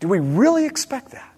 Do 0.00 0.08
we 0.08 0.20
really 0.20 0.66
expect 0.66 1.12
that? 1.12 1.34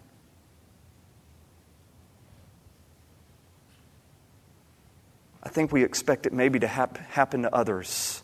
I 5.43 5.49
think 5.49 5.73
we 5.73 5.85
expect 5.85 6.27
it 6.27 6.33
maybe 6.33 6.59
to 6.59 6.67
hap- 6.67 6.99
happen 6.99 7.43
to 7.43 7.55
others, 7.55 8.23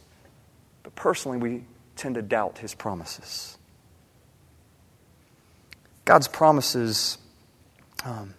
but 0.82 0.94
personally, 0.94 1.38
we 1.38 1.64
tend 1.96 2.16
to 2.16 2.22
doubt 2.22 2.58
his 2.58 2.74
promises. 2.74 3.56
God's 6.04 6.28
promises 6.28 7.18
um, 8.04 8.34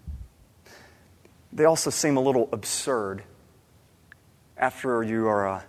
they 1.57 1.65
also 1.65 1.89
seem 1.89 2.17
a 2.17 2.21
little 2.21 2.49
absurd 2.51 3.23
after 4.55 5.01
you 5.01 5.27
are 5.27 5.47
uh, 5.47 5.61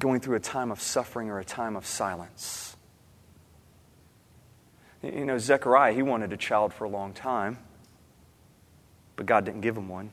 going 0.00 0.18
through 0.18 0.34
a 0.34 0.40
time 0.40 0.72
of 0.72 0.80
suffering 0.80 1.30
or 1.30 1.38
a 1.38 1.44
time 1.44 1.76
of 1.76 1.86
silence. 1.86 2.76
You 5.00 5.24
know, 5.24 5.38
Zechariah, 5.38 5.92
he 5.92 6.02
wanted 6.02 6.32
a 6.32 6.36
child 6.36 6.74
for 6.74 6.84
a 6.84 6.88
long 6.88 7.12
time, 7.12 7.58
but 9.14 9.26
God 9.26 9.44
didn't 9.44 9.60
give 9.60 9.76
him 9.76 9.88
one. 9.88 10.10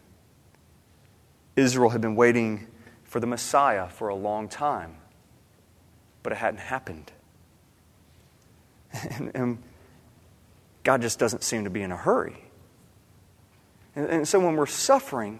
Israel 1.55 1.89
had 1.89 2.01
been 2.01 2.15
waiting 2.15 2.67
for 3.03 3.19
the 3.19 3.25
Messiah 3.25 3.89
for 3.89 4.09
a 4.09 4.15
long 4.15 4.47
time, 4.47 4.95
but 6.21 6.33
it 6.33 6.37
hadn't 6.37 6.59
happened. 6.59 7.11
And, 9.17 9.31
and 9.35 9.63
God 10.83 11.01
just 11.01 11.19
doesn't 11.19 11.43
seem 11.43 11.65
to 11.65 11.69
be 11.69 11.81
in 11.81 11.91
a 11.91 11.97
hurry. 11.97 12.44
And, 13.95 14.07
and 14.07 14.27
so 14.27 14.39
when 14.39 14.55
we're 14.55 14.65
suffering, 14.65 15.39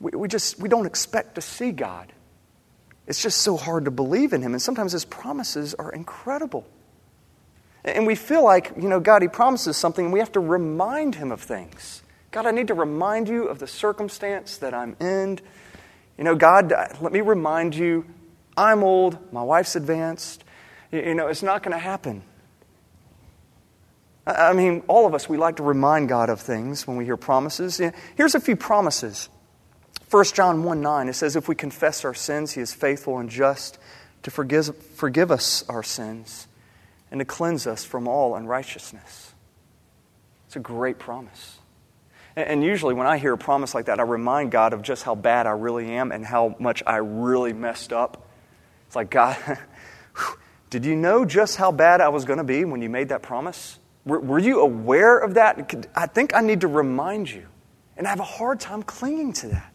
we, 0.00 0.10
we 0.12 0.28
just 0.28 0.58
we 0.58 0.68
don't 0.68 0.86
expect 0.86 1.36
to 1.36 1.40
see 1.40 1.72
God. 1.72 2.12
It's 3.06 3.22
just 3.22 3.38
so 3.38 3.56
hard 3.56 3.84
to 3.86 3.90
believe 3.90 4.32
in 4.32 4.42
Him. 4.42 4.52
And 4.52 4.62
sometimes 4.62 4.92
His 4.92 5.04
promises 5.04 5.74
are 5.74 5.90
incredible. 5.90 6.66
And 7.84 8.06
we 8.06 8.14
feel 8.14 8.44
like, 8.44 8.72
you 8.76 8.88
know, 8.88 9.00
God, 9.00 9.22
He 9.22 9.28
promises 9.28 9.76
something, 9.76 10.04
and 10.06 10.12
we 10.12 10.20
have 10.20 10.32
to 10.32 10.40
remind 10.40 11.16
Him 11.16 11.32
of 11.32 11.40
things. 11.40 12.02
God, 12.30 12.46
I 12.46 12.52
need 12.52 12.68
to 12.68 12.74
remind 12.74 13.28
you 13.28 13.48
of 13.48 13.58
the 13.58 13.66
circumstance 13.66 14.56
that 14.58 14.72
I'm 14.72 14.96
in. 15.00 15.40
You 16.16 16.24
know, 16.24 16.34
God, 16.34 16.72
let 17.00 17.12
me 17.12 17.20
remind 17.20 17.74
you 17.74 18.06
I'm 18.56 18.82
old, 18.82 19.18
my 19.32 19.42
wife's 19.42 19.76
advanced. 19.76 20.44
You 20.90 21.14
know, 21.14 21.28
it's 21.28 21.42
not 21.42 21.62
going 21.62 21.72
to 21.72 21.78
happen. 21.78 22.22
I 24.26 24.52
mean, 24.52 24.84
all 24.86 25.06
of 25.06 25.14
us, 25.14 25.28
we 25.28 25.36
like 25.36 25.56
to 25.56 25.62
remind 25.62 26.08
God 26.08 26.30
of 26.30 26.40
things 26.40 26.86
when 26.86 26.96
we 26.96 27.04
hear 27.04 27.16
promises. 27.16 27.80
Here's 28.16 28.34
a 28.34 28.40
few 28.40 28.54
promises. 28.54 29.28
1 30.10 30.24
John 30.26 30.62
1 30.62 30.80
9, 30.80 31.08
it 31.08 31.14
says, 31.14 31.36
If 31.36 31.48
we 31.48 31.54
confess 31.54 32.04
our 32.04 32.14
sins, 32.14 32.52
he 32.52 32.60
is 32.60 32.72
faithful 32.72 33.18
and 33.18 33.28
just 33.28 33.78
to 34.22 34.30
forgive, 34.30 34.76
forgive 34.94 35.30
us 35.30 35.64
our 35.68 35.82
sins 35.82 36.46
and 37.10 37.18
to 37.18 37.24
cleanse 37.24 37.66
us 37.66 37.84
from 37.84 38.06
all 38.06 38.36
unrighteousness. 38.36 39.32
It's 40.46 40.56
a 40.56 40.60
great 40.60 40.98
promise. 40.98 41.58
And 42.36 42.62
usually, 42.62 42.94
when 42.94 43.06
I 43.06 43.18
hear 43.18 43.34
a 43.34 43.38
promise 43.38 43.74
like 43.74 43.86
that, 43.86 44.00
I 44.00 44.04
remind 44.04 44.52
God 44.52 44.72
of 44.72 44.82
just 44.82 45.02
how 45.02 45.14
bad 45.14 45.46
I 45.46 45.50
really 45.50 45.90
am 45.92 46.12
and 46.12 46.24
how 46.24 46.56
much 46.58 46.82
I 46.86 46.96
really 46.96 47.52
messed 47.52 47.92
up. 47.92 48.26
It's 48.86 48.96
like, 48.96 49.10
God, 49.10 49.36
did 50.70 50.86
you 50.86 50.96
know 50.96 51.24
just 51.24 51.56
how 51.56 51.72
bad 51.72 52.00
I 52.00 52.08
was 52.08 52.24
going 52.24 52.38
to 52.38 52.44
be 52.44 52.64
when 52.64 52.80
you 52.80 52.88
made 52.88 53.10
that 53.10 53.22
promise? 53.22 53.78
Were, 54.04 54.20
were 54.20 54.38
you 54.38 54.60
aware 54.60 55.18
of 55.18 55.34
that? 55.34 55.88
I 55.94 56.06
think 56.06 56.34
I 56.34 56.40
need 56.40 56.62
to 56.62 56.68
remind 56.68 57.30
you. 57.30 57.46
And 57.96 58.06
I 58.06 58.10
have 58.10 58.20
a 58.20 58.24
hard 58.24 58.60
time 58.60 58.82
clinging 58.82 59.32
to 59.34 59.48
that. 59.48 59.72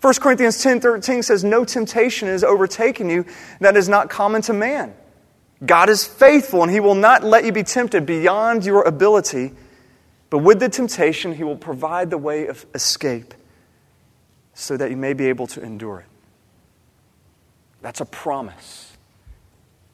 1 0.00 0.14
Corinthians 0.14 0.60
10 0.60 0.80
13 0.80 1.22
says, 1.22 1.44
No 1.44 1.64
temptation 1.64 2.28
is 2.28 2.42
overtaken 2.42 3.08
you 3.08 3.24
that 3.60 3.76
is 3.76 3.88
not 3.88 4.10
common 4.10 4.42
to 4.42 4.52
man. 4.52 4.94
God 5.64 5.88
is 5.88 6.04
faithful, 6.04 6.62
and 6.64 6.72
He 6.72 6.80
will 6.80 6.96
not 6.96 7.22
let 7.22 7.44
you 7.44 7.52
be 7.52 7.62
tempted 7.62 8.04
beyond 8.04 8.64
your 8.64 8.82
ability, 8.82 9.52
but 10.28 10.38
with 10.38 10.58
the 10.58 10.68
temptation, 10.68 11.32
He 11.32 11.44
will 11.44 11.56
provide 11.56 12.10
the 12.10 12.18
way 12.18 12.48
of 12.48 12.66
escape 12.74 13.32
so 14.54 14.76
that 14.76 14.90
you 14.90 14.96
may 14.96 15.12
be 15.12 15.28
able 15.28 15.46
to 15.48 15.62
endure 15.62 16.00
it. 16.00 16.06
That's 17.80 18.00
a 18.00 18.04
promise. 18.04 18.96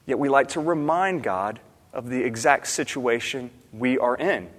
Yet 0.07 0.17
we 0.17 0.27
like 0.27 0.49
to 0.49 0.59
remind 0.59 1.21
God 1.21 1.59
of 1.93 2.09
the 2.09 2.23
exact 2.23 2.67
situation 2.67 3.51
we 3.73 3.97
are 3.97 4.15
in. 4.15 4.49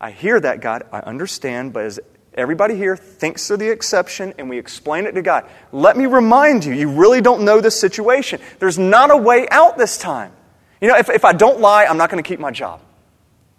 I 0.00 0.10
hear 0.10 0.38
that, 0.38 0.60
God. 0.60 0.84
I 0.92 1.00
understand, 1.00 1.72
but 1.72 1.84
as 1.84 2.00
everybody 2.34 2.76
here 2.76 2.96
thinks 2.96 3.50
of 3.50 3.58
the 3.58 3.68
exception 3.68 4.32
and 4.38 4.48
we 4.48 4.58
explain 4.58 5.06
it 5.06 5.12
to 5.12 5.22
God, 5.22 5.48
let 5.72 5.96
me 5.96 6.06
remind 6.06 6.64
you, 6.64 6.72
you 6.72 6.90
really 6.90 7.20
don't 7.20 7.44
know 7.44 7.60
the 7.60 7.70
situation. 7.70 8.40
There's 8.60 8.78
not 8.78 9.10
a 9.10 9.16
way 9.16 9.48
out 9.50 9.76
this 9.76 9.98
time. 9.98 10.32
You 10.80 10.88
know, 10.88 10.96
if, 10.96 11.10
if 11.10 11.24
I 11.24 11.32
don't 11.32 11.60
lie, 11.60 11.86
I'm 11.86 11.96
not 11.96 12.10
going 12.10 12.22
to 12.22 12.28
keep 12.28 12.38
my 12.38 12.52
job. 12.52 12.80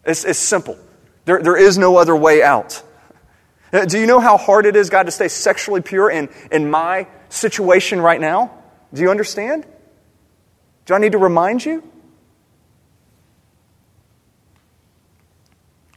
It's, 0.05 0.23
it's 0.23 0.39
simple. 0.39 0.77
There, 1.25 1.41
there 1.41 1.57
is 1.57 1.77
no 1.77 1.97
other 1.97 2.15
way 2.15 2.41
out. 2.41 2.81
Uh, 3.71 3.85
do 3.85 3.99
you 3.99 4.07
know 4.07 4.19
how 4.19 4.37
hard 4.37 4.65
it 4.65 4.75
is, 4.75 4.89
God, 4.89 5.03
to 5.03 5.11
stay 5.11 5.27
sexually 5.27 5.81
pure 5.81 6.09
in, 6.09 6.29
in 6.51 6.71
my 6.71 7.07
situation 7.27 7.99
right 7.99 8.19
now? 8.19 8.51
Do 8.93 9.01
you 9.01 9.11
understand? 9.11 9.65
Do 10.85 10.93
I 10.93 10.97
need 10.97 11.11
to 11.11 11.17
remind 11.17 11.63
you? 11.63 11.83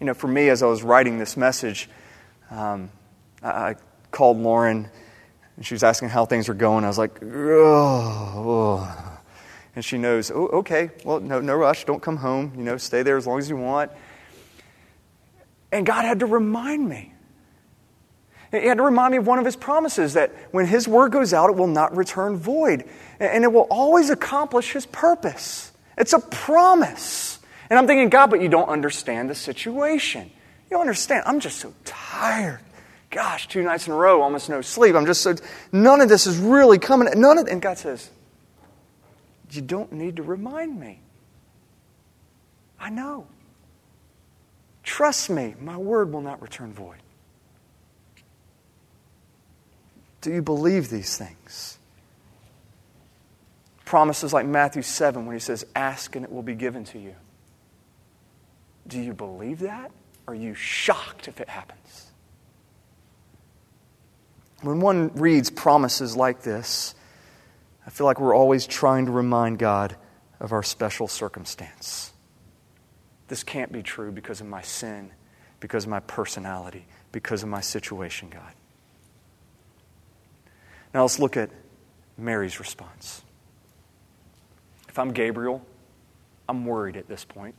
You 0.03 0.07
know, 0.07 0.15
for 0.15 0.27
me, 0.27 0.49
as 0.49 0.65
I 0.65 0.67
was 0.67 0.83
writing 0.83 1.21
this 1.21 1.37
message, 1.37 1.89
um, 2.51 2.91
I, 3.41 3.77
called 4.11 4.37
Lauren 4.37 4.89
and 5.57 5.65
she 5.65 5.75
was 5.75 5.85
asking 5.85 6.09
how 6.09 6.25
things 6.25 6.49
were 6.49 6.55
going. 6.55 6.83
I 6.85 6.89
was 6.89 6.99
like, 6.99 7.23
oh, 7.23 9.21
and 9.77 9.85
she 9.85 9.99
knows, 9.99 10.33
oh, 10.33 10.49
okay, 10.49 10.91
well, 11.05 11.21
no, 11.21 11.41
no 11.41 11.55
rush. 11.55 11.85
Don't 11.85 12.03
come 12.03 12.17
home. 12.17 12.53
You 12.57 12.65
know, 12.65 12.79
stay 12.79 13.05
there 13.05 13.17
as 13.17 13.29
long 13.29 13.39
as 13.39 13.49
you 13.49 13.57
want. 13.57 13.93
And 15.71 15.87
God 15.87 16.05
had 16.05 16.19
to 16.19 16.27
remind 16.27 16.89
me. 16.89 17.15
He 18.51 18.67
had 18.67 18.79
to 18.79 18.83
remind 18.83 19.13
me 19.13 19.19
of 19.19 19.27
one 19.29 19.39
of 19.39 19.45
his 19.45 19.55
promises 19.55 20.15
that 20.15 20.33
when 20.51 20.67
his 20.67 20.89
word 20.89 21.13
goes 21.13 21.33
out, 21.33 21.49
it 21.49 21.55
will 21.55 21.69
not 21.69 21.97
return 21.97 22.39
void, 22.39 22.87
and 23.21 23.45
it 23.45 23.53
will 23.53 23.69
always 23.71 24.11
accomplish 24.11 24.73
his 24.73 24.85
purpose. 24.85 25.71
It's 25.97 26.13
a 26.13 26.19
promise. 26.19 27.32
And 27.73 27.79
I'm 27.79 27.87
thinking, 27.87 28.11
God, 28.11 28.29
but 28.29 28.43
you 28.43 28.51
don't 28.51 28.69
understand 28.69 29.31
the 29.31 29.35
situation. 29.35 30.25
You 30.25 30.73
don't 30.73 30.83
understand. 30.83 31.23
I'm 31.25 31.41
just 31.41 31.59
so 31.59 31.73
tired. 31.87 32.61
Gosh, 33.11 33.49
two 33.49 33.63
nights 33.63 33.87
in 33.87 33.95
a 33.95 33.97
row, 33.97 34.21
almost 34.21 34.51
no 34.51 34.61
sleep. 34.61 34.95
I'm 34.95 35.07
just 35.07 35.23
so, 35.23 35.35
none 35.73 36.03
of 36.03 36.11
this 36.11 36.27
is 36.27 36.37
really 36.37 36.79
coming. 36.79 37.09
None 37.19 37.39
of, 37.39 37.47
and 37.47 37.63
God 37.63 37.79
says, 37.79 38.11
You 39.53 39.63
don't 39.63 39.91
need 39.91 40.17
to 40.17 40.23
remind 40.23 40.79
me. 40.79 41.01
I 42.79 42.91
know. 42.91 43.27
Trust 44.83 45.31
me, 45.31 45.55
my 45.59 45.79
word 45.79 46.13
will 46.13 46.21
not 46.21 46.43
return 46.43 46.75
void. 46.75 46.99
Do 50.21 50.31
you 50.31 50.43
believe 50.43 50.91
these 50.91 51.17
things? 51.17 51.79
Promises 53.87 54.35
like 54.35 54.45
Matthew 54.45 54.83
7 54.83 55.25
when 55.25 55.35
he 55.35 55.41
says, 55.41 55.65
Ask 55.75 56.15
and 56.17 56.23
it 56.27 56.31
will 56.31 56.43
be 56.43 56.55
given 56.55 56.85
to 56.85 56.99
you. 56.99 57.15
Do 58.93 59.01
you 59.01 59.15
believe 59.15 59.61
that? 59.61 59.91
Are 60.29 60.35
you 60.35 60.53
shocked 60.53 61.27
if 61.27 61.41
it 61.41 61.49
happens? 61.49 62.11
When 64.61 64.81
one 64.81 65.09
reads 65.15 65.49
promises 65.49 66.15
like 66.15 66.43
this, 66.43 66.95
I 67.87 67.91
feel 67.91 68.05
like 68.05 68.21
we're 68.21 68.37
always 68.37 68.67
trying 68.67 69.07
to 69.07 69.11
remind 69.11 69.59
God 69.59 69.97
of 70.41 70.53
our 70.53 70.63
special 70.63 71.09
circumstance. 71.09 72.13
This 73.29 73.43
can't 73.43 73.73
be 73.73 73.83
true 73.83 74.13
because 74.13 74.43
of 74.43 74.47
my 74.47 74.61
sin, 74.61 75.11
because 75.59 75.85
of 75.85 75.91
my 75.91 76.01
personality, 76.01 76.85
because 77.13 77.43
of 77.43 77.49
my 77.49 77.63
situation, 77.63 78.29
God. 78.29 78.53
Now 80.93 81.01
let's 81.01 81.19
look 81.19 81.39
at 81.39 81.49
Mary's 82.19 82.61
response. 82.61 83.23
If 84.87 84.99
I'm 84.99 85.13
Gabriel, 85.13 85.65
I'm 86.47 86.67
worried 86.67 86.99
at 86.99 87.09
this 87.09 87.25
point. 87.25 87.55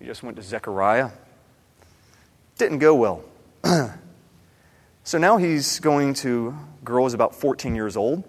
He 0.00 0.06
just 0.06 0.22
went 0.22 0.36
to 0.38 0.42
Zechariah. 0.42 1.10
Didn't 2.56 2.78
go 2.78 2.94
well. 2.94 3.22
so 5.04 5.18
now 5.18 5.36
he's 5.36 5.78
going 5.78 6.14
to, 6.14 6.56
a 6.80 6.84
girl 6.84 7.06
is 7.06 7.12
about 7.12 7.34
14 7.34 7.74
years 7.74 7.98
old. 7.98 8.24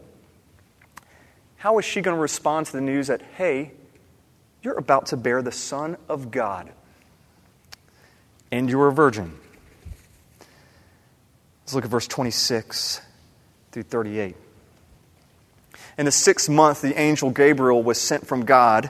How 1.56 1.80
is 1.80 1.86
she 1.86 2.02
going 2.02 2.16
to 2.16 2.22
respond 2.22 2.66
to 2.68 2.74
the 2.74 2.82
news 2.82 3.08
that, 3.08 3.22
hey, 3.38 3.72
you're 4.62 4.78
about 4.78 5.08
to 5.08 5.18
bear 5.18 5.42
the 5.42 5.52
Son 5.52 5.96
of 6.10 6.30
God 6.30 6.72
and 8.52 8.70
you're 8.70 8.90
a 8.90 8.94
virgin? 8.94 9.40
Let's 11.62 11.74
look 11.74 11.86
at 11.86 11.90
verse 11.90 12.08
26 12.08 13.00
through 13.72 13.84
38. 13.84 14.36
In 15.98 16.06
the 16.06 16.12
sixth 16.12 16.50
month, 16.50 16.82
the 16.82 17.00
angel 17.00 17.30
Gabriel 17.30 17.82
was 17.82 18.00
sent 18.00 18.28
from 18.28 18.44
God 18.44 18.90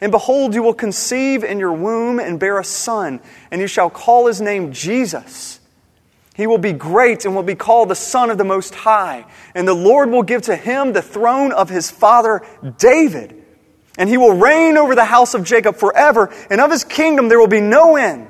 And 0.00 0.12
behold, 0.12 0.54
you 0.54 0.62
will 0.62 0.74
conceive 0.74 1.42
in 1.42 1.58
your 1.58 1.72
womb 1.72 2.20
and 2.20 2.38
bear 2.38 2.58
a 2.58 2.64
son, 2.64 3.20
and 3.50 3.60
you 3.60 3.66
shall 3.66 3.90
call 3.90 4.26
his 4.26 4.40
name 4.40 4.72
Jesus. 4.72 5.60
He 6.36 6.46
will 6.46 6.58
be 6.58 6.74
great 6.74 7.24
and 7.24 7.34
will 7.34 7.42
be 7.42 7.54
called 7.54 7.88
the 7.88 7.94
Son 7.94 8.28
of 8.28 8.36
the 8.36 8.44
Most 8.44 8.74
High. 8.74 9.24
And 9.54 9.66
the 9.66 9.72
Lord 9.72 10.10
will 10.10 10.22
give 10.22 10.42
to 10.42 10.56
him 10.56 10.92
the 10.92 11.00
throne 11.00 11.50
of 11.50 11.70
his 11.70 11.90
father 11.90 12.46
David. 12.76 13.42
And 13.96 14.06
he 14.06 14.18
will 14.18 14.36
reign 14.36 14.76
over 14.76 14.94
the 14.94 15.06
house 15.06 15.32
of 15.32 15.44
Jacob 15.44 15.76
forever, 15.76 16.30
and 16.50 16.60
of 16.60 16.70
his 16.70 16.84
kingdom 16.84 17.28
there 17.30 17.38
will 17.38 17.46
be 17.46 17.62
no 17.62 17.96
end. 17.96 18.28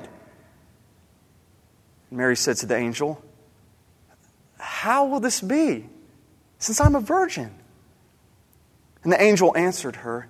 Mary 2.09 2.37
said 2.37 2.55
to 2.57 2.65
the 2.65 2.77
angel, 2.77 3.21
How 4.57 5.05
will 5.07 5.19
this 5.19 5.41
be, 5.41 5.89
since 6.59 6.79
I'm 6.79 6.95
a 6.95 7.01
virgin? 7.01 7.53
And 9.03 9.11
the 9.11 9.21
angel 9.21 9.55
answered 9.57 9.97
her, 9.97 10.29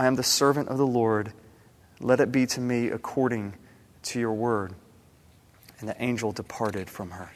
I 0.00 0.06
am 0.06 0.14
the 0.14 0.22
servant 0.22 0.70
of 0.70 0.78
the 0.78 0.86
Lord. 0.86 1.34
Let 2.00 2.20
it 2.20 2.32
be 2.32 2.46
to 2.46 2.60
me 2.62 2.88
according 2.88 3.52
to 4.04 4.18
your 4.18 4.32
word. 4.32 4.72
And 5.78 5.86
the 5.86 6.02
angel 6.02 6.32
departed 6.32 6.88
from 6.88 7.10
her. 7.10 7.30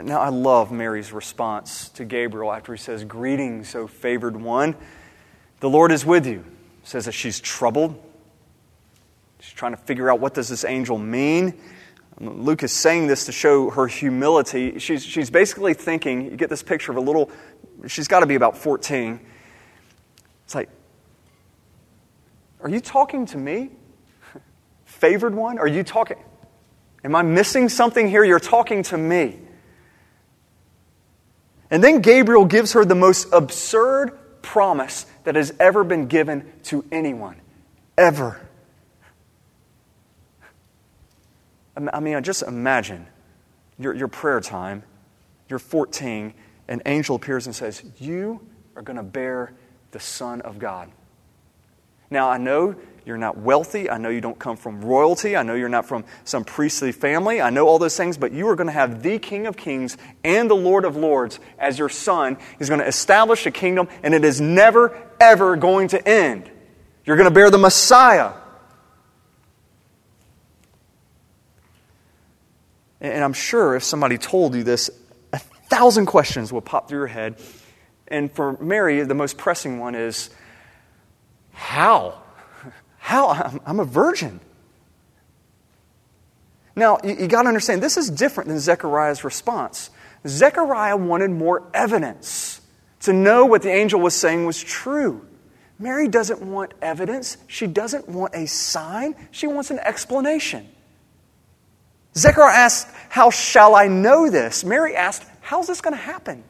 Now, 0.00 0.20
I 0.20 0.28
love 0.28 0.70
Mary's 0.70 1.12
response 1.12 1.88
to 1.88 2.04
Gabriel 2.04 2.52
after 2.52 2.72
he 2.72 2.78
says, 2.78 3.02
Greetings, 3.02 3.74
O 3.74 3.88
favored 3.88 4.36
one. 4.36 4.76
The 5.58 5.68
Lord 5.68 5.90
is 5.90 6.06
with 6.06 6.28
you. 6.28 6.44
says 6.84 7.06
that 7.06 7.12
she's 7.12 7.40
troubled. 7.40 8.00
She's 9.40 9.54
trying 9.54 9.72
to 9.72 9.78
figure 9.78 10.08
out 10.12 10.20
what 10.20 10.32
does 10.32 10.48
this 10.48 10.64
angel 10.64 10.96
mean. 10.96 11.54
Luke 12.20 12.62
is 12.62 12.70
saying 12.70 13.08
this 13.08 13.26
to 13.26 13.32
show 13.32 13.70
her 13.70 13.88
humility. 13.88 14.78
She's, 14.78 15.04
she's 15.04 15.28
basically 15.28 15.74
thinking, 15.74 16.30
you 16.30 16.36
get 16.36 16.50
this 16.50 16.62
picture 16.62 16.92
of 16.92 16.98
a 16.98 17.00
little, 17.00 17.32
she's 17.88 18.06
got 18.06 18.20
to 18.20 18.26
be 18.26 18.36
about 18.36 18.56
14. 18.56 19.18
It's 20.52 20.54
like, 20.54 20.68
are 22.60 22.68
you 22.68 22.80
talking 22.80 23.24
to 23.24 23.38
me? 23.38 23.70
Favored 24.84 25.34
one? 25.34 25.58
Are 25.58 25.66
you 25.66 25.82
talking? 25.82 26.18
Am 27.02 27.14
I 27.14 27.22
missing 27.22 27.70
something 27.70 28.06
here? 28.06 28.22
You're 28.22 28.38
talking 28.38 28.82
to 28.84 28.98
me. 28.98 29.38
And 31.70 31.82
then 31.82 32.02
Gabriel 32.02 32.44
gives 32.44 32.74
her 32.74 32.84
the 32.84 32.94
most 32.94 33.32
absurd 33.32 34.42
promise 34.42 35.06
that 35.24 35.36
has 35.36 35.54
ever 35.58 35.84
been 35.84 36.06
given 36.06 36.52
to 36.64 36.84
anyone. 36.92 37.40
Ever. 37.96 38.38
I 41.74 42.00
mean, 42.00 42.22
just 42.22 42.42
imagine 42.42 43.06
your, 43.78 43.94
your 43.94 44.08
prayer 44.08 44.40
time, 44.40 44.82
you're 45.48 45.58
14, 45.58 46.34
an 46.68 46.82
angel 46.84 47.16
appears 47.16 47.46
and 47.46 47.56
says, 47.56 47.82
You 47.98 48.46
are 48.76 48.82
going 48.82 48.98
to 48.98 49.02
bear 49.02 49.54
the 49.92 50.00
Son 50.00 50.40
of 50.40 50.58
God. 50.58 50.90
Now, 52.10 52.28
I 52.28 52.38
know 52.38 52.74
you're 53.04 53.18
not 53.18 53.38
wealthy. 53.38 53.90
I 53.90 53.98
know 53.98 54.10
you 54.10 54.20
don't 54.20 54.38
come 54.38 54.56
from 54.56 54.82
royalty. 54.82 55.36
I 55.36 55.42
know 55.42 55.54
you're 55.54 55.68
not 55.68 55.86
from 55.86 56.04
some 56.24 56.44
priestly 56.44 56.92
family. 56.92 57.40
I 57.40 57.50
know 57.50 57.66
all 57.66 57.78
those 57.78 57.96
things, 57.96 58.16
but 58.16 58.32
you 58.32 58.48
are 58.48 58.56
going 58.56 58.68
to 58.68 58.72
have 58.72 59.02
the 59.02 59.18
King 59.18 59.46
of 59.46 59.56
Kings 59.56 59.96
and 60.22 60.48
the 60.48 60.54
Lord 60.54 60.84
of 60.84 60.96
Lords 60.96 61.40
as 61.58 61.78
your 61.78 61.88
son. 61.88 62.36
He's 62.58 62.68
going 62.68 62.80
to 62.80 62.86
establish 62.86 63.46
a 63.46 63.50
kingdom, 63.50 63.88
and 64.02 64.14
it 64.14 64.24
is 64.24 64.40
never, 64.40 64.96
ever 65.20 65.56
going 65.56 65.88
to 65.88 66.08
end. 66.08 66.50
You're 67.04 67.16
going 67.16 67.28
to 67.28 67.34
bear 67.34 67.50
the 67.50 67.58
Messiah. 67.58 68.32
And 73.00 73.24
I'm 73.24 73.32
sure 73.32 73.74
if 73.74 73.82
somebody 73.82 74.16
told 74.16 74.54
you 74.54 74.62
this, 74.62 74.90
a 75.32 75.38
thousand 75.38 76.06
questions 76.06 76.52
would 76.52 76.64
pop 76.64 76.88
through 76.88 77.00
your 77.00 77.06
head. 77.08 77.34
And 78.12 78.30
for 78.30 78.58
Mary, 78.58 79.02
the 79.02 79.14
most 79.14 79.38
pressing 79.38 79.78
one 79.78 79.94
is 79.94 80.28
how? 81.50 82.20
How? 82.98 83.58
I'm 83.66 83.80
a 83.80 83.84
virgin. 83.84 84.38
Now, 86.76 86.98
you, 87.02 87.16
you 87.16 87.26
got 87.26 87.42
to 87.42 87.48
understand, 87.48 87.82
this 87.82 87.96
is 87.96 88.10
different 88.10 88.48
than 88.48 88.58
Zechariah's 88.60 89.24
response. 89.24 89.90
Zechariah 90.26 90.96
wanted 90.96 91.30
more 91.30 91.64
evidence 91.74 92.60
to 93.00 93.12
know 93.12 93.46
what 93.46 93.62
the 93.62 93.70
angel 93.70 93.98
was 93.98 94.14
saying 94.14 94.46
was 94.46 94.62
true. 94.62 95.26
Mary 95.78 96.06
doesn't 96.06 96.40
want 96.42 96.74
evidence. 96.80 97.38
She 97.48 97.66
doesn't 97.66 98.08
want 98.08 98.34
a 98.34 98.46
sign. 98.46 99.16
She 99.30 99.46
wants 99.46 99.70
an 99.70 99.80
explanation. 99.80 100.68
Zechariah 102.14 102.54
asked, 102.54 102.88
How 103.08 103.30
shall 103.30 103.74
I 103.74 103.88
know 103.88 104.30
this? 104.30 104.64
Mary 104.64 104.94
asked, 104.94 105.24
How's 105.40 105.66
this 105.66 105.80
going 105.80 105.94
to 105.94 106.02
happen? 106.02 106.44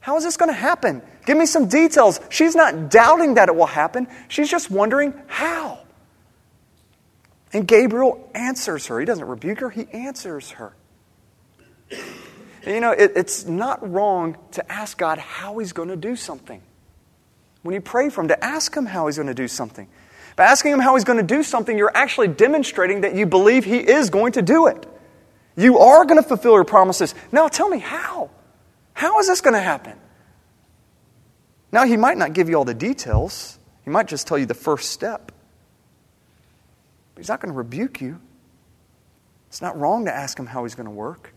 How 0.00 0.16
is 0.16 0.24
this 0.24 0.36
going 0.36 0.48
to 0.48 0.58
happen? 0.58 1.02
Give 1.26 1.36
me 1.36 1.46
some 1.46 1.68
details. 1.68 2.20
She's 2.30 2.56
not 2.56 2.90
doubting 2.90 3.34
that 3.34 3.48
it 3.48 3.54
will 3.54 3.66
happen, 3.66 4.08
she's 4.28 4.50
just 4.50 4.70
wondering 4.70 5.14
how. 5.26 5.78
And 7.52 7.66
Gabriel 7.66 8.30
answers 8.34 8.86
her. 8.86 9.00
He 9.00 9.06
doesn't 9.06 9.26
rebuke 9.26 9.60
her, 9.60 9.70
he 9.70 9.86
answers 9.92 10.52
her. 10.52 10.74
And 12.64 12.74
you 12.74 12.80
know, 12.80 12.92
it, 12.92 13.12
it's 13.16 13.46
not 13.46 13.90
wrong 13.90 14.36
to 14.52 14.70
ask 14.72 14.98
God 14.98 15.18
how 15.18 15.58
He's 15.58 15.72
going 15.72 15.88
to 15.88 15.96
do 15.96 16.16
something. 16.16 16.60
When 17.62 17.74
you 17.74 17.80
pray 17.80 18.10
for 18.10 18.22
Him, 18.22 18.28
to 18.28 18.44
ask 18.44 18.74
Him 18.74 18.86
how 18.86 19.06
He's 19.06 19.16
going 19.16 19.28
to 19.28 19.34
do 19.34 19.48
something. 19.48 19.88
By 20.36 20.44
asking 20.44 20.72
Him 20.72 20.80
how 20.80 20.94
He's 20.94 21.04
going 21.04 21.18
to 21.18 21.34
do 21.34 21.42
something, 21.42 21.76
you're 21.76 21.94
actually 21.94 22.28
demonstrating 22.28 23.02
that 23.02 23.14
you 23.14 23.26
believe 23.26 23.64
He 23.64 23.78
is 23.78 24.10
going 24.10 24.32
to 24.32 24.42
do 24.42 24.66
it. 24.66 24.86
You 25.56 25.78
are 25.78 26.04
going 26.04 26.22
to 26.22 26.26
fulfill 26.26 26.52
your 26.52 26.64
promises. 26.64 27.14
Now 27.32 27.48
tell 27.48 27.68
me 27.68 27.78
how. 27.78 28.30
How 29.00 29.18
is 29.18 29.26
this 29.26 29.40
going 29.40 29.54
to 29.54 29.60
happen? 29.60 29.98
Now, 31.72 31.86
he 31.86 31.96
might 31.96 32.18
not 32.18 32.34
give 32.34 32.50
you 32.50 32.56
all 32.56 32.66
the 32.66 32.74
details, 32.74 33.58
he 33.82 33.88
might 33.88 34.06
just 34.06 34.26
tell 34.26 34.36
you 34.36 34.44
the 34.44 34.52
first 34.52 34.90
step. 34.90 35.32
But 37.14 37.22
he's 37.22 37.30
not 37.30 37.40
going 37.40 37.50
to 37.50 37.56
rebuke 37.56 38.02
you. 38.02 38.20
It's 39.48 39.62
not 39.62 39.80
wrong 39.80 40.04
to 40.04 40.14
ask 40.14 40.38
him 40.38 40.44
how 40.44 40.64
he's 40.64 40.74
going 40.74 40.84
to 40.84 40.90
work. 40.90 41.32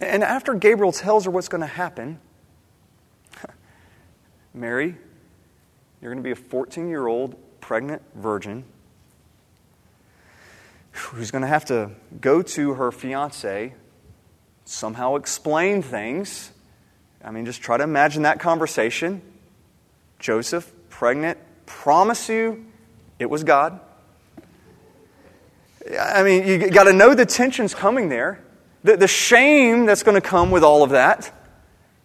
And 0.00 0.24
after 0.24 0.54
Gabriel 0.54 0.90
tells 0.90 1.24
her 1.26 1.30
what's 1.30 1.48
going 1.48 1.60
to 1.60 1.68
happen, 1.68 2.18
Mary, 4.54 4.96
you're 6.00 6.12
going 6.12 6.20
to 6.20 6.26
be 6.26 6.32
a 6.32 6.34
14 6.34 6.88
year 6.88 7.06
old 7.06 7.36
pregnant 7.60 8.02
virgin 8.16 8.64
who's 10.90 11.30
going 11.30 11.42
to 11.42 11.48
have 11.48 11.66
to 11.66 11.92
go 12.20 12.42
to 12.42 12.74
her 12.74 12.90
fiance 12.90 13.74
somehow 14.64 15.16
explain 15.16 15.82
things. 15.82 16.50
I 17.24 17.30
mean, 17.30 17.44
just 17.44 17.62
try 17.62 17.76
to 17.76 17.84
imagine 17.84 18.22
that 18.22 18.40
conversation. 18.40 19.22
Joseph, 20.18 20.70
pregnant, 20.88 21.38
promise 21.66 22.28
you 22.28 22.64
it 23.18 23.30
was 23.30 23.44
God. 23.44 23.80
I 25.98 26.22
mean, 26.22 26.46
you 26.46 26.70
got 26.70 26.84
to 26.84 26.92
know 26.92 27.14
the 27.14 27.26
tension's 27.26 27.74
coming 27.74 28.08
there, 28.08 28.40
the, 28.84 28.96
the 28.96 29.08
shame 29.08 29.86
that's 29.86 30.02
going 30.02 30.14
to 30.14 30.26
come 30.26 30.50
with 30.50 30.62
all 30.62 30.82
of 30.82 30.90
that. 30.90 31.32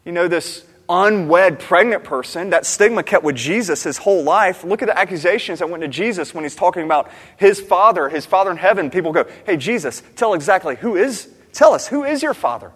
You 0.03 0.11
know, 0.11 0.27
this 0.27 0.65
unwed 0.89 1.59
pregnant 1.59 2.03
person, 2.03 2.51
that 2.51 2.65
stigma 2.65 3.03
kept 3.03 3.23
with 3.23 3.35
Jesus 3.35 3.83
his 3.83 3.97
whole 3.97 4.23
life. 4.23 4.63
Look 4.63 4.81
at 4.81 4.87
the 4.87 4.97
accusations 4.97 5.59
that 5.59 5.69
went 5.69 5.81
to 5.81 5.87
Jesus 5.87 6.33
when 6.33 6.43
he's 6.43 6.55
talking 6.55 6.83
about 6.83 7.11
his 7.35 7.59
father, 7.59 8.09
his 8.09 8.25
father 8.25 8.51
in 8.51 8.57
heaven. 8.57 8.89
People 8.89 9.11
go, 9.11 9.25
Hey, 9.45 9.57
Jesus, 9.57 10.01
tell 10.15 10.33
exactly 10.33 10.75
who 10.75 10.95
is 10.95 11.29
Tell 11.57 11.73
us, 11.73 11.87
who 11.87 12.03
is 12.03 12.21
your 12.21 12.35
father? 12.35 12.71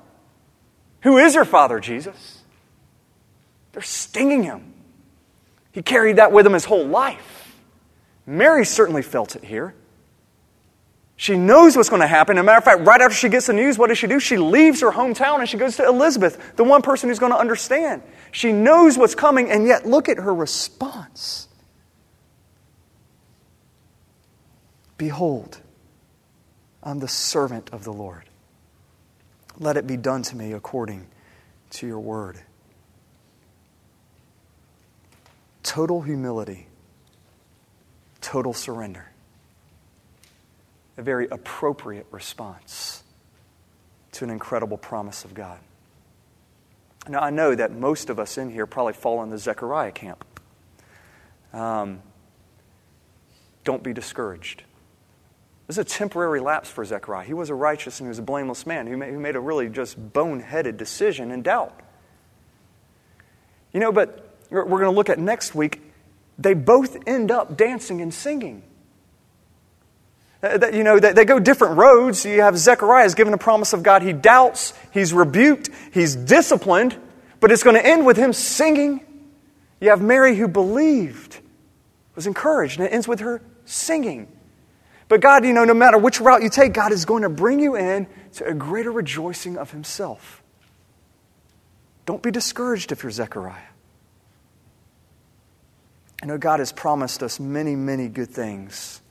Who 1.02 1.20
is 1.20 1.36
your 1.36 1.46
father, 1.46 1.80
Jesus? 1.80 2.42
They're 3.74 3.84
stinging 3.84 4.42
him. 4.42 4.74
He 5.72 5.84
carried 5.84 6.16
that 6.16 6.32
with 6.32 6.48
him 6.48 6.54
his 6.54 6.66
whole 6.66 6.88
life. 6.88 7.56
Mary 8.26 8.66
certainly 8.66 9.04
felt 9.04 9.36
it 9.36 9.44
here. 9.44 9.76
She 11.16 11.38
knows 11.38 11.78
what's 11.78 11.90
going 11.90 12.02
to 12.02 12.08
happen. 12.08 12.40
As 12.40 12.42
a 12.42 12.44
matter 12.44 12.58
of 12.58 12.64
fact, 12.64 12.82
right 12.82 13.00
after 13.00 13.16
she 13.16 13.30
gets 13.30 13.46
the 13.46 13.54
news, 13.54 13.78
what 13.78 13.90
does 13.90 14.00
she 14.00 14.08
do? 14.08 14.20
She 14.20 14.38
leaves 14.38 14.82
her 14.82 14.90
hometown 14.90 15.42
and 15.42 15.48
she 15.48 15.58
goes 15.58 15.78
to 15.78 15.86
Elizabeth, 15.86 16.56
the 16.56 16.64
one 16.64 16.82
person 16.82 17.08
who's 17.08 17.20
going 17.20 17.34
to 17.34 17.38
understand. 17.38 18.02
She 18.32 18.52
knows 18.52 18.98
what's 18.98 19.14
coming, 19.14 19.52
and 19.52 19.68
yet 19.68 19.86
look 19.86 20.10
at 20.10 20.18
her 20.18 20.34
response. 20.34 21.48
Behold, 24.98 25.60
I'm 26.82 26.98
the 26.98 27.08
servant 27.08 27.70
of 27.72 27.84
the 27.84 27.94
Lord. 27.94 28.24
Let 29.62 29.78
it 29.78 29.86
be 29.86 29.96
done 29.96 30.24
to 30.24 30.36
me 30.36 30.54
according 30.54 31.06
to 31.70 31.86
your 31.86 32.00
word. 32.00 32.40
Total 35.62 36.02
humility, 36.02 36.66
total 38.22 38.56
surrender. 38.56 39.12
A 40.98 41.04
very 41.04 41.28
appropriate 41.30 42.08
response 42.10 43.04
to 44.14 44.24
an 44.24 44.32
incredible 44.32 44.78
promise 44.78 45.24
of 45.26 45.36
God. 45.36 45.60
Now, 47.08 47.20
I 47.20 47.30
know 47.30 47.54
that 47.54 47.72
most 47.72 48.10
of 48.10 48.20
us 48.20 48.40
in 48.40 48.50
here 48.50 48.66
probably 48.66 48.94
fall 48.94 49.22
in 49.22 49.30
the 49.30 49.38
Zechariah 49.38 49.92
camp. 49.92 50.26
Um, 51.54 52.02
don't 53.64 53.84
be 53.84 53.94
discouraged. 53.94 54.64
This 55.72 55.78
is 55.78 55.86
a 55.86 55.98
temporary 55.98 56.42
lapse 56.42 56.70
for 56.70 56.84
Zechariah. 56.84 57.26
He 57.26 57.34
was 57.34 57.50
a 57.50 57.56
righteous 57.56 58.02
and 58.02 58.08
he 58.08 58.10
was 58.10 58.20
a 58.20 58.24
blameless 58.24 58.66
man 58.66 58.88
who 58.88 58.98
made, 58.98 59.14
who 59.14 59.20
made 59.22 59.38
a 59.38 59.40
really 59.40 59.70
just 59.70 59.98
boneheaded 60.12 60.76
decision 60.76 61.32
in 61.32 61.44
doubt. 61.44 61.80
You 63.72 63.80
know, 63.80 63.94
but 63.94 64.36
we're 64.50 64.66
going 64.66 64.84
to 64.84 64.92
look 64.92 65.10
at 65.10 65.18
next 65.18 65.56
week. 65.56 65.82
They 66.38 66.56
both 66.56 66.98
end 67.08 67.32
up 67.32 67.56
dancing 67.56 68.02
and 68.02 68.14
singing. 68.14 68.64
Uh, 70.44 70.60
you 70.74 70.84
know, 70.84 71.00
they 71.00 71.24
go 71.24 71.40
different 71.40 71.78
roads. 71.78 72.26
You 72.26 72.42
have 72.42 72.58
Zechariah 72.58 73.06
is 73.06 73.16
given 73.16 73.34
a 73.34 73.38
promise 73.38 73.72
of 73.72 73.82
God. 73.82 74.02
He 74.02 74.12
doubts, 74.12 74.74
he's 74.94 75.14
rebuked, 75.14 75.70
he's 75.94 76.18
disciplined, 76.18 76.98
but 77.40 77.50
it's 77.50 77.64
going 77.64 77.78
to 77.78 77.86
end 77.86 78.06
with 78.06 78.18
him 78.18 78.34
singing. 78.34 79.00
You 79.80 79.92
have 79.92 80.02
Mary 80.02 80.36
who 80.36 80.50
believed, 80.50 81.40
was 82.14 82.28
encouraged, 82.28 82.78
and 82.78 82.90
it 82.90 82.92
ends 82.92 83.08
with 83.08 83.22
her 83.22 83.42
singing. 83.64 84.28
But 85.12 85.20
God, 85.20 85.44
you 85.44 85.52
know, 85.52 85.66
no 85.66 85.74
matter 85.74 85.98
which 85.98 86.22
route 86.22 86.42
you 86.42 86.50
take, 86.50 86.72
God 86.72 86.94
is 86.94 87.04
going 87.04 87.24
to 87.24 87.30
bring 87.30 87.60
you 87.60 87.76
in 87.76 88.08
to 88.36 88.48
a 88.48 88.54
greater 88.54 88.94
rejoicing 88.94 89.58
of 89.58 89.70
Himself. 89.72 90.42
Don't 92.06 92.24
be 92.24 92.32
discouraged 92.32 92.94
if 92.94 93.04
you're 93.04 93.12
Zechariah. 93.12 93.60
I 96.24 96.26
know 96.28 96.38
God 96.38 96.60
has 96.60 96.72
promised 96.72 97.24
us 97.24 97.42
many, 97.42 97.76
many 97.76 98.08
good 98.08 98.30
things. 98.30 99.02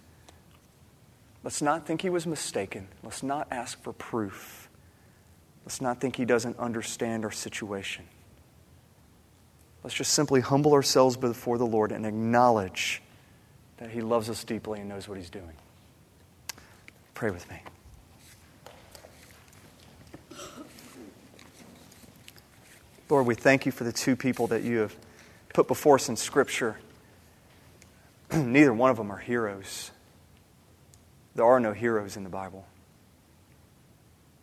Let's 1.44 1.60
not 1.60 1.86
think 1.86 2.00
He 2.00 2.08
was 2.08 2.26
mistaken. 2.26 2.88
Let's 3.02 3.22
not 3.22 3.48
ask 3.50 3.78
for 3.82 3.92
proof. 3.92 4.70
Let's 5.66 5.82
not 5.82 6.00
think 6.00 6.16
He 6.16 6.24
doesn't 6.24 6.58
understand 6.58 7.26
our 7.26 7.30
situation. 7.30 8.06
Let's 9.84 9.94
just 9.94 10.14
simply 10.14 10.40
humble 10.40 10.72
ourselves 10.72 11.18
before 11.18 11.58
the 11.58 11.66
Lord 11.66 11.92
and 11.92 12.06
acknowledge 12.06 13.02
that 13.76 13.90
He 13.90 14.00
loves 14.00 14.30
us 14.30 14.44
deeply 14.44 14.80
and 14.80 14.88
knows 14.88 15.06
what 15.06 15.18
He's 15.18 15.28
doing. 15.28 15.52
Pray 17.20 17.30
with 17.30 17.50
me. 17.50 17.60
Lord, 23.10 23.26
we 23.26 23.34
thank 23.34 23.66
you 23.66 23.72
for 23.72 23.84
the 23.84 23.92
two 23.92 24.16
people 24.16 24.46
that 24.46 24.62
you 24.62 24.78
have 24.78 24.96
put 25.52 25.68
before 25.68 25.96
us 25.96 26.08
in 26.08 26.16
Scripture. 26.16 26.78
Neither 28.32 28.72
one 28.72 28.90
of 28.90 28.96
them 28.96 29.12
are 29.12 29.18
heroes. 29.18 29.90
There 31.34 31.44
are 31.44 31.60
no 31.60 31.74
heroes 31.74 32.16
in 32.16 32.24
the 32.24 32.30
Bible. 32.30 32.64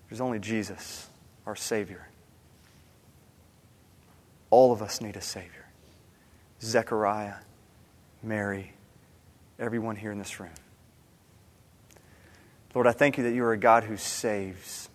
There's 0.08 0.22
only 0.22 0.38
Jesus, 0.38 1.10
our 1.48 1.56
Savior. 1.56 2.08
All 4.52 4.72
of 4.72 4.84
us 4.84 5.02
need 5.02 5.16
a 5.16 5.22
Savior. 5.22 5.66
Zechariah, 6.62 7.38
Mary, 8.22 8.74
everyone 9.58 9.96
here 9.96 10.12
in 10.12 10.20
this 10.20 10.40
room. 10.40 10.52
Lord, 12.78 12.86
I 12.86 12.92
thank 12.92 13.18
you 13.18 13.24
that 13.24 13.34
you 13.34 13.44
are 13.44 13.54
a 13.54 13.58
God 13.58 13.86
who 13.86 13.98
saves. 13.98 14.88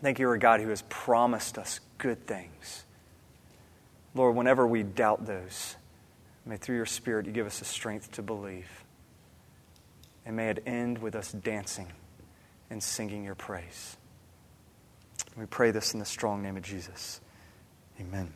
Thank 0.00 0.18
you, 0.18 0.24
you 0.24 0.30
are 0.30 0.34
a 0.36 0.38
God 0.38 0.62
who 0.62 0.70
has 0.70 0.80
promised 0.88 1.58
us 1.58 1.80
good 1.98 2.26
things. 2.26 2.86
Lord, 4.14 4.34
whenever 4.34 4.66
we 4.66 4.82
doubt 4.82 5.26
those, 5.26 5.76
may 6.46 6.56
through 6.56 6.76
your 6.76 6.86
Spirit 6.86 7.26
you 7.26 7.32
give 7.32 7.46
us 7.46 7.58
the 7.58 7.66
strength 7.66 8.12
to 8.12 8.22
believe. 8.22 8.70
And 10.24 10.36
may 10.36 10.48
it 10.48 10.62
end 10.64 10.96
with 10.96 11.14
us 11.16 11.32
dancing 11.32 11.88
and 12.70 12.82
singing 12.82 13.24
your 13.24 13.34
praise. 13.34 13.98
We 15.36 15.44
pray 15.44 15.72
this 15.72 15.92
in 15.92 16.00
the 16.00 16.06
strong 16.06 16.42
name 16.42 16.56
of 16.56 16.62
Jesus. 16.62 17.20
Amen. 18.00 18.32